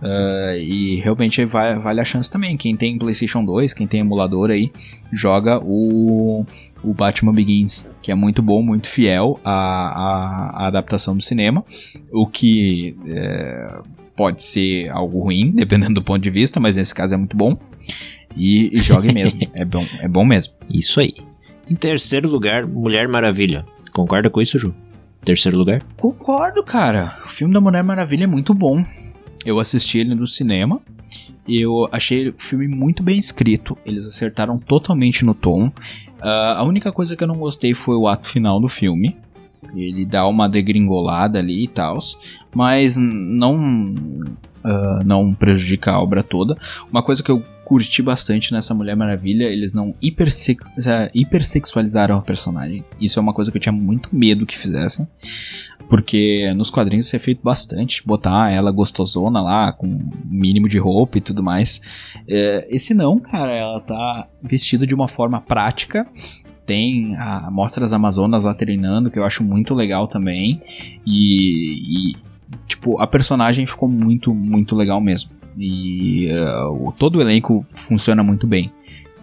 [0.01, 2.55] Uh, e realmente vale, vale, a chance também.
[2.55, 4.71] Quem tem PlayStation 2, quem tem emulador aí,
[5.11, 6.45] joga o,
[6.81, 11.65] o Batman Begins, que é muito bom, muito fiel à, à, à adaptação do cinema.
[12.11, 13.79] O que é,
[14.20, 17.57] pode ser algo ruim, dependendo do ponto de vista, mas nesse caso é muito bom.
[18.36, 20.55] E, e jogue mesmo, é bom, é bom mesmo.
[20.70, 21.13] Isso aí.
[21.70, 23.65] Em terceiro lugar, Mulher Maravilha.
[23.93, 24.76] Concorda com isso, Ju?
[25.24, 25.82] Terceiro lugar?
[25.95, 27.13] Concordo, cara.
[27.24, 28.84] O filme da Mulher Maravilha é muito bom.
[29.45, 30.82] Eu assisti ele no cinema.
[31.47, 33.78] Eu achei o filme muito bem escrito.
[33.86, 35.67] Eles acertaram totalmente no tom.
[35.67, 39.15] Uh, a única coisa que eu não gostei foi o ato final do filme.
[39.76, 41.97] Ele dá uma degringolada ali e tal.
[42.53, 43.55] Mas não.
[44.60, 46.57] Uh, não prejudica a obra toda.
[46.91, 50.74] Uma coisa que eu curti bastante nessa Mulher Maravilha, eles não hipersex
[51.14, 52.84] hipersexualizaram a personagem.
[52.99, 55.07] Isso é uma coisa que eu tinha muito medo que fizessem.
[55.88, 59.88] Porque nos quadrinhos isso é feito bastante, botar ela gostosona lá, com
[60.26, 61.80] mínimo de roupa e tudo mais.
[62.28, 66.07] É, esse não, cara, ela tá vestida de uma forma prática,
[66.70, 70.61] tem a Mostra das Amazonas lá treinando, que eu acho muito legal também.
[71.03, 72.15] E, e,
[72.67, 75.32] tipo, a personagem ficou muito, muito legal mesmo.
[75.57, 78.72] E uh, todo o elenco funciona muito bem.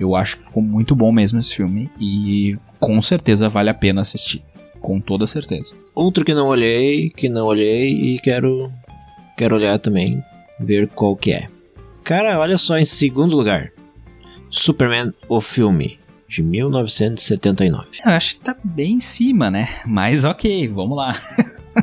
[0.01, 4.01] Eu acho que ficou muito bom mesmo esse filme e com certeza vale a pena
[4.01, 4.43] assistir,
[4.81, 5.77] com toda certeza.
[5.95, 8.73] Outro que não olhei, que não olhei e quero
[9.37, 10.21] quero olhar também,
[10.59, 11.49] ver qual que é.
[12.03, 13.71] Cara, olha só em segundo lugar.
[14.51, 15.99] Superman o filme
[16.29, 17.87] de 1979.
[18.05, 19.69] Eu acho que tá bem em cima, né?
[19.87, 21.15] Mas OK, vamos lá.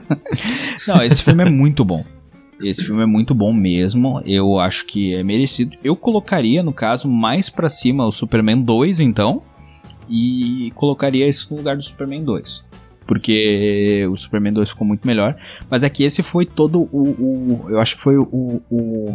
[0.87, 2.05] não, esse filme é muito bom.
[2.61, 4.21] Esse filme é muito bom mesmo.
[4.25, 5.75] Eu acho que é merecido.
[5.83, 9.41] Eu colocaria, no caso, mais para cima o Superman 2, então.
[10.09, 12.63] E colocaria esse no lugar do Superman 2.
[13.05, 15.35] Porque o Superman 2 ficou muito melhor.
[15.69, 17.09] Mas é que esse foi todo o.
[17.09, 18.61] o eu acho que foi o.
[18.69, 19.09] o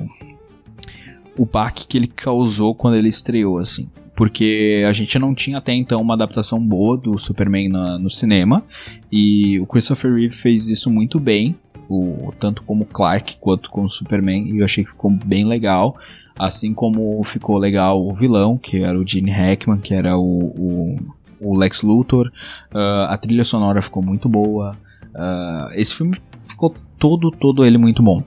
[1.39, 3.89] o baque que ele causou quando ele estreou, assim.
[4.19, 8.65] Porque a gente não tinha até então uma adaptação boa do Superman na, no cinema.
[9.13, 11.55] E o Christopher Reeve fez isso muito bem
[11.89, 15.97] o, tanto como Clark quanto como Superman, e eu achei que ficou bem legal.
[16.37, 20.97] Assim como ficou legal o vilão, que era o Gene Hackman, que era o, o,
[21.41, 22.27] o Lex Luthor.
[22.75, 24.77] Uh, a trilha sonora ficou muito boa.
[25.15, 28.25] Uh, esse filme ficou todo, todo ele muito bom.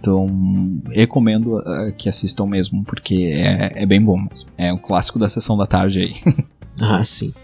[0.00, 0.26] Então,
[0.88, 4.50] recomendo uh, que assistam mesmo, porque é, é bem bom mesmo.
[4.56, 6.10] É um clássico da sessão da tarde aí.
[6.80, 7.34] ah, sim.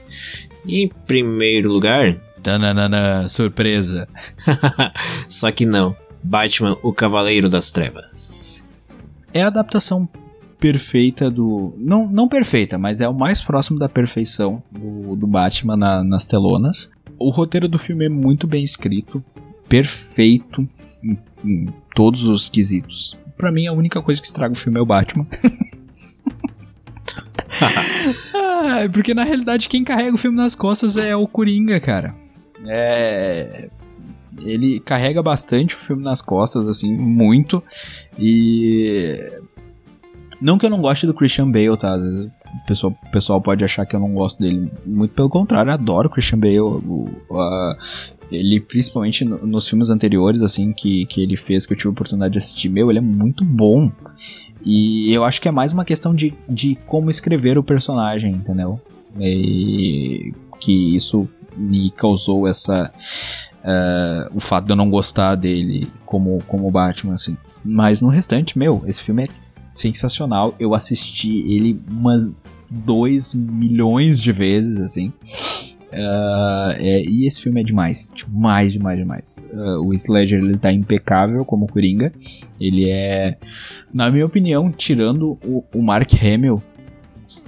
[0.65, 4.09] E em primeiro lugar, Tananana, surpresa.
[5.29, 5.95] Só que não.
[6.23, 8.67] Batman, o Cavaleiro das Trevas.
[9.35, 10.09] É a adaptação
[10.59, 11.75] perfeita do.
[11.77, 16.27] Não, não perfeita, mas é o mais próximo da perfeição do, do Batman na, nas
[16.27, 16.91] telonas.
[17.19, 19.23] O roteiro do filme é muito bem escrito,
[19.69, 20.65] perfeito
[21.05, 23.19] em, em todos os quesitos.
[23.37, 25.27] Para mim, a única coisa que estraga o filme é o Batman.
[28.35, 32.15] ah, porque na realidade quem carrega o filme nas costas é o Coringa, cara.
[32.67, 33.69] É,
[34.45, 37.63] ele carrega bastante o filme nas costas, assim, muito.
[38.19, 39.41] E.
[40.41, 41.97] Não que eu não goste do Christian Bale, tá?
[41.97, 44.71] o pessoal, o pessoal pode achar que eu não gosto dele.
[44.87, 46.61] Muito pelo contrário, eu adoro o Christian Bale.
[46.61, 47.77] O, a,
[48.31, 51.93] ele, principalmente no, nos filmes anteriores, assim, que, que ele fez, que eu tive a
[51.93, 53.91] oportunidade de assistir, meu, ele é muito bom.
[54.65, 58.81] E eu acho que é mais uma questão de, de como escrever o personagem, entendeu?
[59.19, 62.93] E que isso me causou essa.
[63.63, 67.37] Uh, o fato de eu não gostar dele como, como Batman, assim.
[67.65, 69.27] Mas no restante, meu, esse filme é
[69.75, 70.55] sensacional.
[70.59, 72.35] Eu assisti ele umas
[72.71, 75.13] 2 milhões de vezes, assim.
[75.93, 79.45] Uh, é, e esse filme é demais, demais, demais, demais.
[79.53, 82.13] Uh, o Heath Ledger ele tá impecável como Coringa.
[82.61, 83.37] Ele é,
[83.93, 86.63] na minha opinião, tirando o, o Mark Hamill,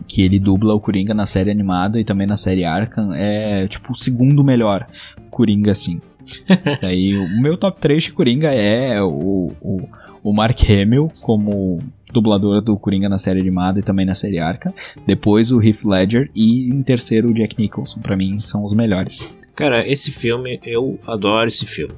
[0.07, 3.93] que ele dubla o Coringa na série animada e também na série Arkham, é tipo
[3.93, 4.87] o segundo melhor
[5.31, 6.01] Coringa, assim.
[6.81, 9.89] Daí o meu top 3 de Coringa é o, o,
[10.23, 11.81] o Mark Hamill como
[12.13, 14.73] dublador do Coringa na série animada e também na série Arkham.
[15.07, 18.01] Depois o Heath Ledger e em terceiro o Jack Nicholson.
[18.01, 19.29] Para mim são os melhores.
[19.55, 21.95] Cara, esse filme, eu adoro esse filme.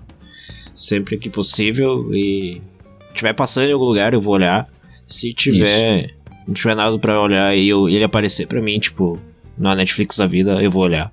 [0.75, 2.61] Sempre que possível e
[3.13, 4.69] tiver passando em algum lugar eu vou olhar.
[5.07, 9.19] Se tiver Isso não tiver nada pra olhar e eu, ele aparecer pra mim, tipo,
[9.57, 11.13] na Netflix da vida, eu vou olhar.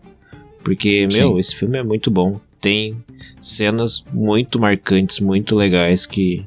[0.64, 1.40] Porque, meu, Sim.
[1.40, 2.40] esse filme é muito bom.
[2.60, 2.98] Tem
[3.40, 6.44] cenas muito marcantes, muito legais que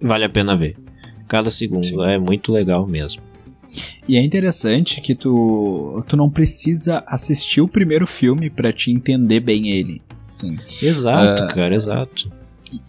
[0.00, 0.76] vale a pena ver.
[1.32, 1.98] Cada segundo Sim.
[2.04, 3.22] é muito legal mesmo.
[4.06, 9.40] E é interessante que tu, tu não precisa assistir o primeiro filme pra te entender
[9.40, 10.02] bem ele.
[10.28, 10.58] Sim.
[10.82, 11.46] Exato, Ah.
[11.48, 12.26] cara, exato.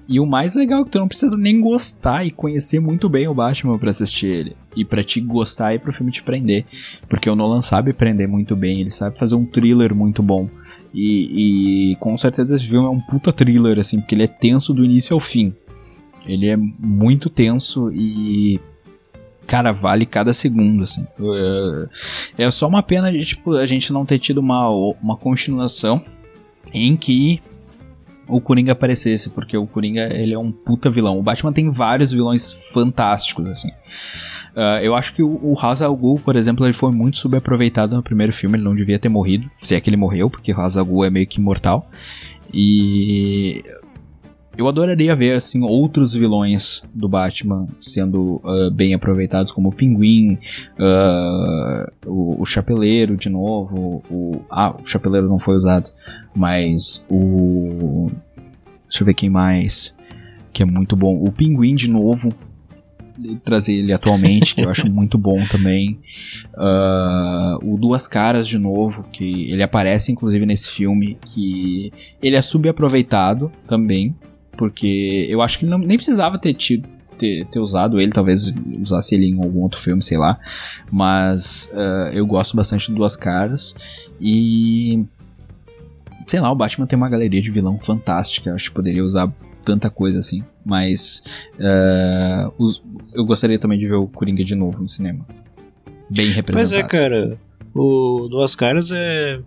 [0.10, 3.30] E o mais legal é que tu não precisa nem gostar e conhecer muito bem
[3.30, 4.58] o Batman pra assistir ele.
[4.76, 6.66] E pra te gostar e pro filme te prender.
[7.08, 10.50] Porque o Nolan sabe prender muito bem, ele sabe fazer um thriller muito bom.
[10.94, 14.74] E, e com certeza esse filme é um puta thriller, assim, porque ele é tenso
[14.74, 15.54] do início ao fim.
[16.26, 18.60] Ele é muito tenso e.
[19.46, 21.06] Cara, vale cada segundo, assim.
[22.38, 26.02] É, é só uma pena de, tipo, a gente não ter tido uma, uma continuação
[26.74, 27.42] em que
[28.26, 31.20] o Coringa aparecesse, porque o Coringa ele é um puta vilão.
[31.20, 33.70] O Batman tem vários vilões fantásticos, assim.
[34.56, 38.04] Ah, eu acho que o, o Ra's Ghul, por exemplo, ele foi muito subaproveitado no
[38.04, 40.76] primeiro filme, ele não devia ter morrido, se é que ele morreu, porque o Ra's
[40.76, 41.90] Ghul é meio que imortal.
[42.54, 43.64] E
[44.56, 50.38] eu adoraria ver assim outros vilões do Batman sendo ah, bem aproveitados, como o Pinguim,
[50.80, 55.90] ah, o, o Chapeleiro de novo, o ah, o Chapeleiro não foi usado,
[56.36, 58.12] mas o
[58.84, 59.96] deixa eu ver quem mais
[60.52, 62.34] que é muito bom, o Pinguim de novo
[63.44, 66.00] trazer ele atualmente, que eu acho muito bom também.
[66.56, 71.92] Ah, o Duas Caras de novo, que ele aparece inclusive nesse filme, que
[72.22, 74.16] ele é subaproveitado também,
[74.58, 76.88] porque eu acho que não, nem precisava ter tido.
[77.16, 78.52] Ter, ter usado ele, talvez
[78.82, 80.36] usasse ele em algum outro filme, sei lá.
[80.92, 84.12] Mas ah, eu gosto bastante de Duas Caras.
[84.20, 85.06] E.
[86.26, 88.54] Sei lá, o Batman tem uma galeria de vilão fantástica.
[88.56, 89.32] Acho que poderia usar
[89.64, 90.44] tanta coisa assim.
[90.66, 91.24] Mas.
[91.60, 92.82] ah, os-
[93.14, 95.24] eu gostaria também de ver o Coringa de novo no cinema.
[96.10, 96.86] Bem Pois representado.
[96.86, 97.38] é, cara.
[97.76, 99.40] O Duas Caras é.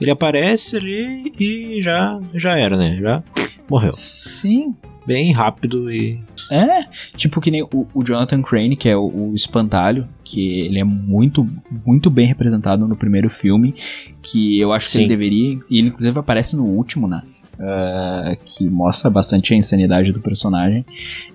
[0.00, 2.98] Ele aparece ali e já, já era, né?
[3.00, 3.24] Já
[3.68, 3.92] morreu.
[3.92, 4.72] Sim,
[5.06, 6.20] Bem rápido e.
[6.50, 6.82] É,
[7.16, 10.84] tipo que nem o, o Jonathan Crane, que é o, o espantalho, que ele é
[10.84, 11.48] muito,
[11.86, 13.72] muito bem representado no primeiro filme,
[14.20, 14.98] que eu acho que Sim.
[15.00, 17.22] ele deveria, e ele inclusive aparece no último, né?
[17.58, 20.84] Ah, que mostra bastante a insanidade do personagem.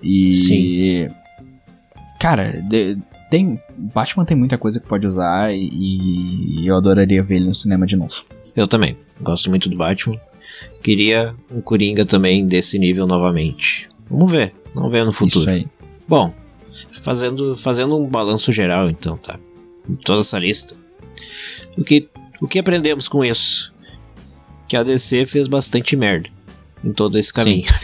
[0.02, 1.08] E.
[2.20, 2.98] Cara, de-
[3.30, 3.58] tem.
[3.94, 7.86] Batman tem muita coisa que pode usar e, e eu adoraria ver ele no cinema
[7.86, 8.12] de novo.
[8.54, 8.98] Eu também.
[9.22, 10.20] Gosto muito do Batman.
[10.82, 13.88] Queria um Coringa também desse nível novamente.
[14.10, 14.52] Vamos ver.
[14.74, 15.40] Vamos ver no futuro.
[15.40, 15.66] Isso aí.
[16.08, 16.34] Bom,
[17.02, 19.38] fazendo, fazendo um balanço geral, então, tá?
[19.88, 20.76] De toda essa lista.
[21.76, 22.08] O que,
[22.40, 23.72] o que aprendemos com isso?
[24.68, 26.28] Que a DC fez bastante merda
[26.84, 27.66] em todo esse caminho.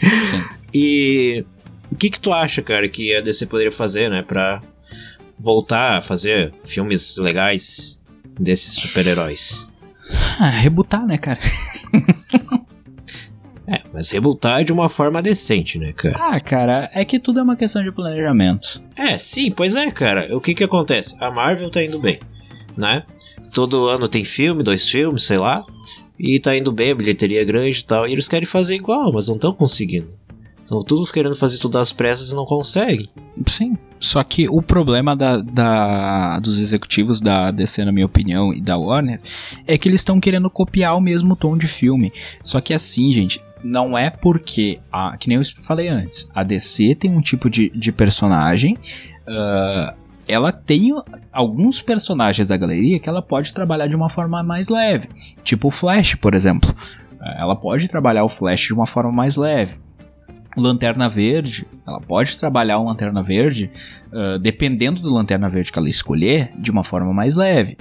[0.00, 0.44] Sim.
[0.74, 1.44] E
[1.90, 4.62] o que que tu acha, cara, que a DC poderia fazer, né, pra
[5.38, 7.98] voltar a fazer filmes legais
[8.38, 9.68] desses super-heróis?
[10.40, 11.38] Ah, rebutar, né, cara?
[13.68, 16.16] É, mas rebutar de uma forma decente, né, cara?
[16.20, 18.80] Ah, cara, é que tudo é uma questão de planejamento.
[18.96, 20.28] É, sim, pois é, cara.
[20.36, 21.16] O que que acontece?
[21.18, 22.20] A Marvel tá indo bem,
[22.76, 23.02] né?
[23.52, 25.64] Todo ano tem filme, dois filmes, sei lá.
[26.16, 28.06] E tá indo bem, a bilheteria é grande e tal.
[28.06, 30.10] E eles querem fazer igual, mas não estão conseguindo.
[30.62, 33.10] Estão todos querendo fazer tudo às pressas e não conseguem.
[33.48, 33.76] Sim.
[33.98, 38.76] Só que o problema da, da- dos executivos da DC, na minha opinião, e da
[38.76, 39.20] Warner,
[39.66, 42.12] é que eles estão querendo copiar o mesmo tom de filme.
[42.42, 46.94] Só que assim, gente, não é porque, a, que nem eu falei antes, a DC
[46.96, 48.76] tem um tipo de, de personagem.
[49.26, 49.94] ah,
[50.28, 50.90] ela tem
[51.32, 55.08] alguns personagens da galeria que ela pode trabalhar de uma forma mais leve.
[55.44, 56.74] Tipo o Flash, por exemplo.
[57.20, 59.74] Ah, Ela pode trabalhar o Flash de uma forma mais leve.
[60.56, 63.70] Lanterna Verde, ela pode trabalhar o Lanterna Verde,
[64.12, 67.76] ah, dependendo do Lanterna Verde que ela escolher, de uma forma mais leve.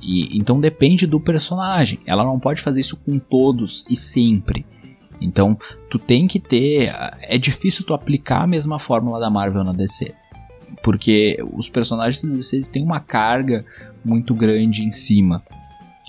[0.00, 2.00] E, então depende do personagem.
[2.06, 4.66] Ela não pode fazer isso com todos e sempre.
[5.20, 5.56] Então
[5.88, 6.92] tu tem que ter.
[7.22, 10.12] É difícil tu aplicar a mesma fórmula da Marvel na DC.
[10.82, 13.64] Porque os personagens da DC têm uma carga
[14.04, 15.40] muito grande em cima.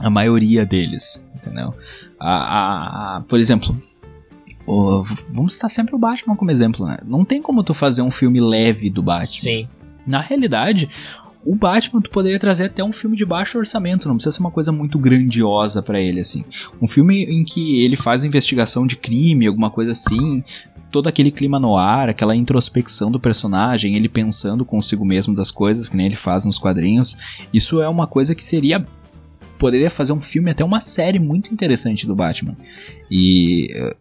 [0.01, 1.75] A maioria deles, entendeu?
[2.19, 3.71] A, a- a- por exemplo,
[4.66, 6.97] o- v- vamos citar sempre o Batman como exemplo, né?
[7.05, 9.26] Não tem como tu fazer um filme leve do Batman.
[9.28, 9.68] Sim.
[10.05, 10.89] Na realidade,
[11.45, 14.51] o Batman tu poderia trazer até um filme de baixo orçamento, não precisa ser uma
[14.51, 16.43] coisa muito grandiosa pra ele assim.
[16.82, 20.41] Um filme em que ele faz investigação de crime, alguma coisa assim,
[20.91, 25.89] todo aquele clima no ar, aquela introspecção do personagem, ele pensando consigo mesmo das coisas
[25.89, 27.18] que nem ele faz nos quadrinhos.
[27.53, 28.86] Isso é uma coisa que seria
[29.57, 32.55] poderia fazer um filme até uma série muito interessante do Batman.
[33.09, 33.95] E eh,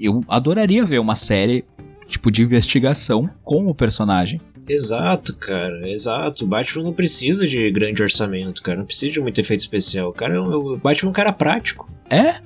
[0.00, 1.64] eu adoraria ver uma série
[2.06, 4.40] tipo de investigação com o personagem.
[4.68, 6.44] Exato, cara, exato.
[6.44, 8.78] O Batman não precisa de grande orçamento, cara.
[8.78, 10.10] Não precisa de muito efeito especial.
[10.10, 11.88] O, cara, é o Batman é um cara prático.
[12.10, 12.36] É,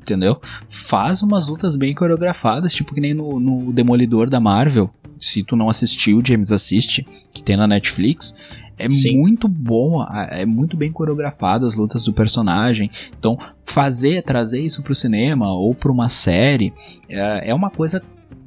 [0.00, 0.40] entendeu?
[0.68, 4.90] Faz umas lutas bem coreografadas, tipo que nem no, no Demolidor da Marvel.
[5.20, 8.34] Se tu não assistiu, James assiste, que tem na Netflix.
[8.78, 9.18] É Sim.
[9.18, 12.88] muito bom, a- é muito bem coreografado as lutas do personagem.
[13.18, 16.72] Então, fazer, trazer isso pro cinema ou pra uma série
[17.08, 18.00] é, é uma coisa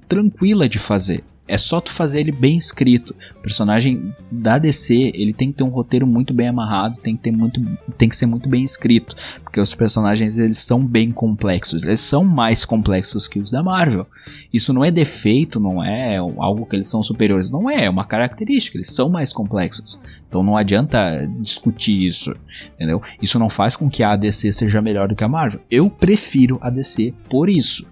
[0.08, 1.24] tranquila de fazer.
[1.48, 3.14] É só tu fazer ele bem escrito.
[3.38, 7.24] O personagem da DC, ele tem que ter um roteiro muito bem amarrado, tem que
[7.24, 7.60] ter muito,
[7.98, 9.14] tem que ser muito bem escrito,
[9.52, 14.08] porque os personagens eles são bem complexos, eles são mais complexos que os da Marvel.
[14.54, 18.06] Isso não é defeito, não é algo que eles são superiores, não é, é uma
[18.06, 19.99] característica, eles são mais complexos.
[20.26, 22.34] Então não adianta discutir isso,
[22.76, 23.02] entendeu?
[23.22, 25.60] Isso não faz com que a DC seja melhor do que a Marvel.
[25.70, 27.86] Eu prefiro a DC por isso.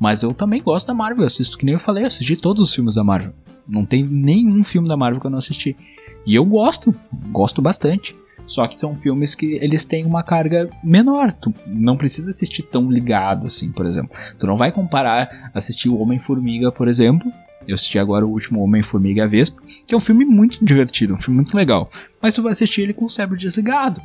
[0.00, 2.70] Mas eu também gosto da Marvel, eu assisto que nem eu falei, eu assisti todos
[2.70, 3.34] os filmes da Marvel.
[3.68, 5.76] Não tem nenhum filme da Marvel que eu não assisti.
[6.24, 6.94] E eu gosto,
[7.30, 8.16] gosto bastante.
[8.46, 11.32] Só que são filmes que eles têm uma carga menor.
[11.32, 14.16] Tu não precisa assistir tão ligado assim, por exemplo.
[14.38, 17.32] Tu não vai comparar assistir o Homem-Formiga, por exemplo.
[17.66, 21.36] Eu assisti agora o último Homem-Formiga Vespa, que é um filme muito divertido, um filme
[21.36, 21.88] muito legal.
[22.20, 24.00] Mas tu vai assistir ele com o cérebro desligado.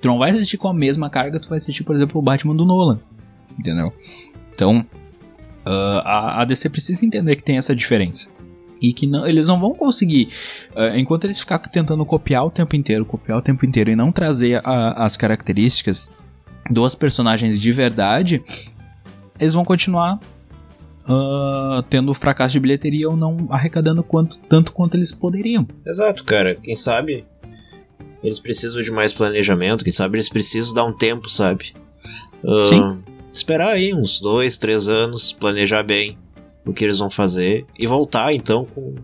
[0.00, 2.56] Tu não vai assistir com a mesma carga, tu vai assistir, por exemplo, o Batman
[2.56, 3.00] do Nolan.
[3.56, 3.92] Entendeu?
[4.52, 4.84] Então,
[5.64, 8.28] a, a DC precisa entender que tem essa diferença.
[8.82, 10.28] E que não, eles não vão conseguir,
[10.74, 14.10] ah, enquanto eles ficarem tentando copiar o tempo inteiro, copiar o tempo inteiro e não
[14.10, 16.10] trazer a- as características
[16.70, 18.42] dos personagens de verdade,
[19.38, 20.18] eles vão continuar
[21.08, 25.66] ah, tendo fracasso de bilheteria ou não arrecadando quanto, tanto quanto eles poderiam.
[25.86, 26.54] Exato, cara.
[26.54, 27.24] Quem sabe
[28.22, 31.72] eles precisam de mais planejamento, quem sabe eles precisam dar um tempo, sabe?
[32.44, 33.02] Ah, Sim.
[33.32, 36.18] Esperar aí uns dois, três anos, planejar bem
[36.64, 38.94] o que eles vão fazer e voltar então com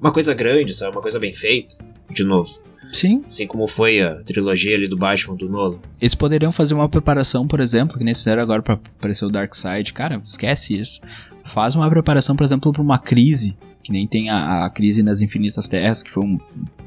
[0.00, 0.92] uma coisa grande, sabe?
[0.96, 1.76] Uma coisa bem feita,
[2.10, 2.62] de novo.
[2.92, 5.78] Sim, Assim como foi a trilogia ali do Batman do Nolan.
[6.00, 9.92] Eles poderiam fazer uma preparação, por exemplo, que nem fizeram agora pra aparecer o Darkseid.
[9.92, 11.00] Cara, esquece isso.
[11.44, 13.56] Faz uma preparação, por exemplo, pra uma crise.
[13.82, 16.38] Que nem tem a, a crise nas Infinitas Terras, que foi um-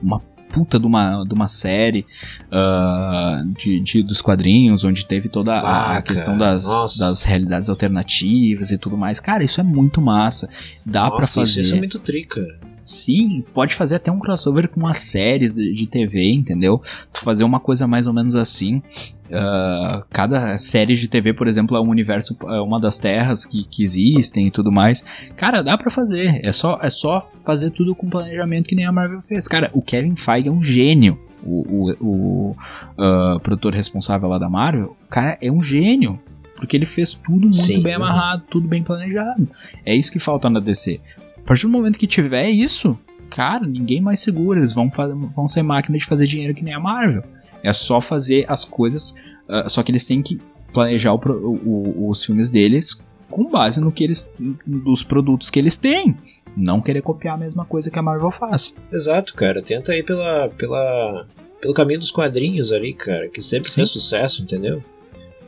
[0.01, 0.21] uma
[0.51, 2.05] puta de uma, de uma série
[2.51, 6.99] ah, de, de- dos quadrinhos, onde teve toda a, Ah, questão das, nossa.
[6.99, 9.19] das realidades alternativas e tudo mais.
[9.19, 10.49] Cara, isso é muito massa.
[10.85, 11.61] Dá pra Nossa, fazer.
[11.61, 12.41] Isso é muito trica.
[12.88, 16.79] Sim, pode fazer até um crossover com as séries de, de TV, entendeu?
[17.11, 18.81] Tu fazer uma coisa mais ou menos assim.
[19.29, 23.65] Ah, cada série de TV, por exemplo, é um universo, é uma das terras que,
[23.65, 25.03] que existem e tudo mais.
[25.35, 26.39] Cara, dá pra fazer.
[26.41, 29.49] É só, é só fazer tudo com planejamento que nem a Marvel fez.
[29.49, 31.19] Cara, o Kevin Feige é um gênio.
[31.43, 32.55] O, o, o
[32.97, 36.17] ah, produtor responsável lá da Marvel, o cara é um gênio.
[36.55, 37.83] Porque ele fez tudo muito Sim.
[37.83, 39.47] bem amarrado, tudo bem planejado.
[39.85, 41.01] É isso que falta na DC.
[41.47, 44.59] A partir do momento que tiver isso, cara, ninguém mais segura.
[44.59, 44.89] Eles vão,
[45.33, 47.23] vão ser máquina de fazer dinheiro que nem a Marvel.
[47.63, 49.15] É só fazer as coisas.
[49.47, 50.37] ah, só que eles têm que
[50.73, 51.19] planejar o
[51.65, 54.29] o- os filmes deles com base no que eles.
[54.65, 56.17] dos produtos que eles têm.
[56.55, 58.75] Não querer copiar a mesma coisa que a Marvel faz.
[58.91, 59.61] Exato, cara.
[59.61, 61.25] Tenta ir pela, pela,
[61.61, 63.75] pelo caminho dos quadrinhos ali, cara, que sempre Sim.
[63.75, 64.83] fez sucesso, entendeu?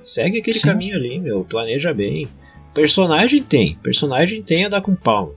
[0.02, 0.68] Segue aquele Sim.
[0.70, 1.43] caminho ali, meu.
[1.43, 2.26] Planeja bem.
[2.74, 3.76] Personagem tem.
[3.84, 5.34] Personagem tem a dar com palma.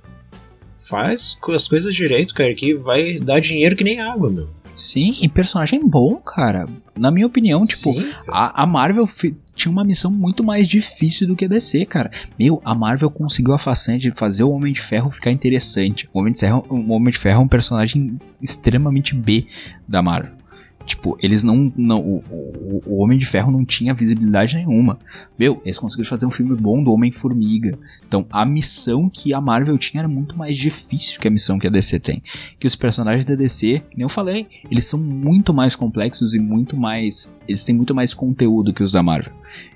[0.93, 4.49] Faz as coisas direito, cara, que vai dar dinheiro que nem água, meu.
[4.75, 6.67] Sim, e personagem bom, cara.
[6.95, 8.13] Na minha opinião, tipo, Sim.
[8.29, 9.07] A, a Marvel
[9.55, 12.11] tinha uma missão muito mais difícil do que a DC, cara.
[12.39, 16.09] Meu, a Marvel conseguiu a façanha de fazer o Homem de Ferro ficar interessante.
[16.13, 19.47] O Homem de Ferro, o Homem de Ferro é um personagem extremamente B
[19.89, 20.42] da Marvel.
[20.85, 21.73] Tipo, eles não.
[21.77, 24.99] não o, o, o Homem de Ferro não tinha visibilidade nenhuma.
[25.39, 27.79] Meu, eles conseguiram fazer um filme bom do Homem-Formiga.
[28.07, 31.67] Então, a missão que a Marvel tinha era muito mais difícil que a missão que
[31.67, 32.23] a DC tem.
[32.59, 36.77] Que os personagens da DC, nem eu falei, eles são muito mais complexos e muito
[36.77, 37.35] mais.
[37.49, 39.33] Eles têm muito mais conteúdo que os da Marvel.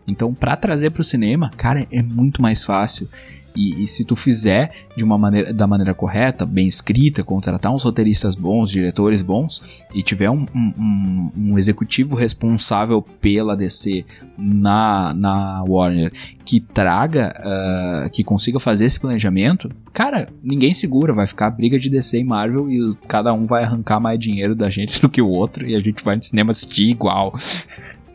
[0.07, 3.09] Então, pra trazer pro cinema, cara, é muito mais fácil.
[3.57, 7.83] E, e se tu fizer de uma maneira, da maneira correta, bem escrita, contratar uns
[7.83, 14.05] roteiristas bons, diretores bons, e tiver um, um- um- executivo responsável pela DC
[14.37, 16.12] na, na Warner
[16.45, 21.89] que traga, ah, que consiga fazer esse planejamento, cara, ninguém segura, vai ficar briga de
[21.89, 25.28] DC e Marvel e cada um vai arrancar mais dinheiro da gente do que o
[25.28, 27.33] outro e a gente vai no cinema assistir igual.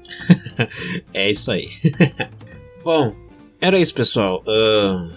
[1.14, 1.68] É isso aí.
[2.84, 3.14] Bom,
[3.60, 4.44] era isso, pessoal.
[4.48, 5.12] Ahn,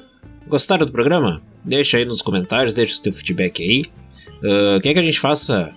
[0.46, 1.42] gostaram do programa?
[1.64, 3.84] Deixa aí nos comentários, deixa o teu feedback aí.
[4.42, 5.72] Ahn, quer que a gente faça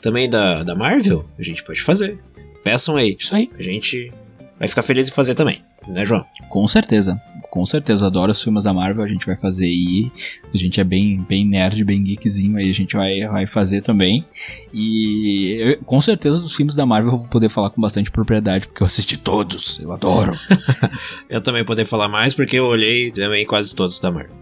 [0.00, 1.28] também da, da Marvel?
[1.38, 2.18] A gente pode fazer.
[2.64, 3.16] Peçam aí.
[3.18, 3.50] Isso aí.
[3.58, 4.12] A gente
[4.58, 6.24] vai ficar feliz em fazer também, né, João?
[6.48, 7.20] Com certeza.
[7.52, 10.10] Com certeza adoro os filmes da Marvel, a gente vai fazer aí.
[10.54, 14.24] A gente é bem, bem nerd, bem geekzinho, aí a gente vai, vai fazer também.
[14.72, 18.66] E eu, com certeza dos filmes da Marvel eu vou poder falar com bastante propriedade,
[18.68, 20.32] porque eu assisti todos, eu adoro.
[21.28, 24.34] eu também poder falar mais, porque eu olhei também quase todos da Marvel.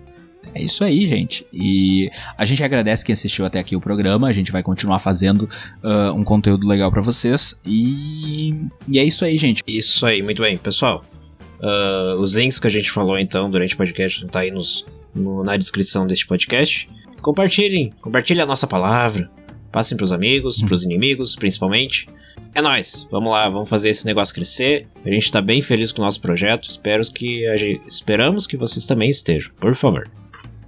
[0.54, 1.44] É isso aí, gente.
[1.52, 2.08] E
[2.38, 4.28] a gente agradece quem assistiu até aqui o programa.
[4.28, 5.48] A gente vai continuar fazendo
[5.82, 7.60] uh, um conteúdo legal para vocês.
[7.66, 8.54] E...
[8.88, 9.64] e é isso aí, gente.
[9.66, 10.56] Isso aí, muito bem.
[10.56, 11.04] Pessoal,
[11.62, 15.44] uh, os links que a gente falou então durante o podcast tá aí nos, no,
[15.44, 16.88] na descrição deste podcast.
[17.22, 19.28] Compartilhem, compartilhem a nossa palavra.
[19.70, 20.66] Passem pros amigos, hum.
[20.66, 22.08] pros inimigos, principalmente.
[22.54, 23.06] É nós.
[23.10, 24.88] Vamos lá, vamos fazer esse negócio crescer.
[25.04, 26.68] A gente tá bem feliz com o nosso projeto.
[26.68, 29.52] Espero que gente, esperamos que vocês também estejam.
[29.60, 30.10] Por favor.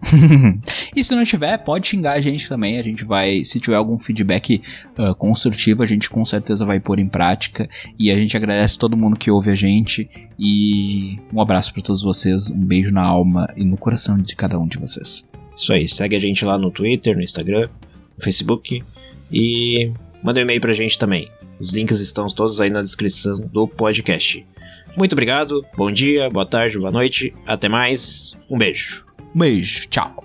[0.96, 2.78] e se não tiver, pode xingar a gente também.
[2.78, 4.60] A gente vai, se tiver algum feedback
[4.98, 7.68] uh, construtivo, a gente com certeza vai pôr em prática.
[7.98, 10.08] E a gente agradece todo mundo que ouve a gente.
[10.38, 14.58] E um abraço para todos vocês, um beijo na alma e no coração de cada
[14.58, 15.28] um de vocês.
[15.54, 17.68] Isso aí, segue a gente lá no Twitter, no Instagram,
[18.16, 18.82] no Facebook
[19.30, 19.92] e
[20.22, 21.30] manda um e-mail pra gente também.
[21.58, 24.44] Os links estão todos aí na descrição do podcast.
[24.96, 29.06] Muito obrigado, bom dia, boa tarde, boa noite, até mais, um beijo.
[29.34, 30.21] Beijo, tchau.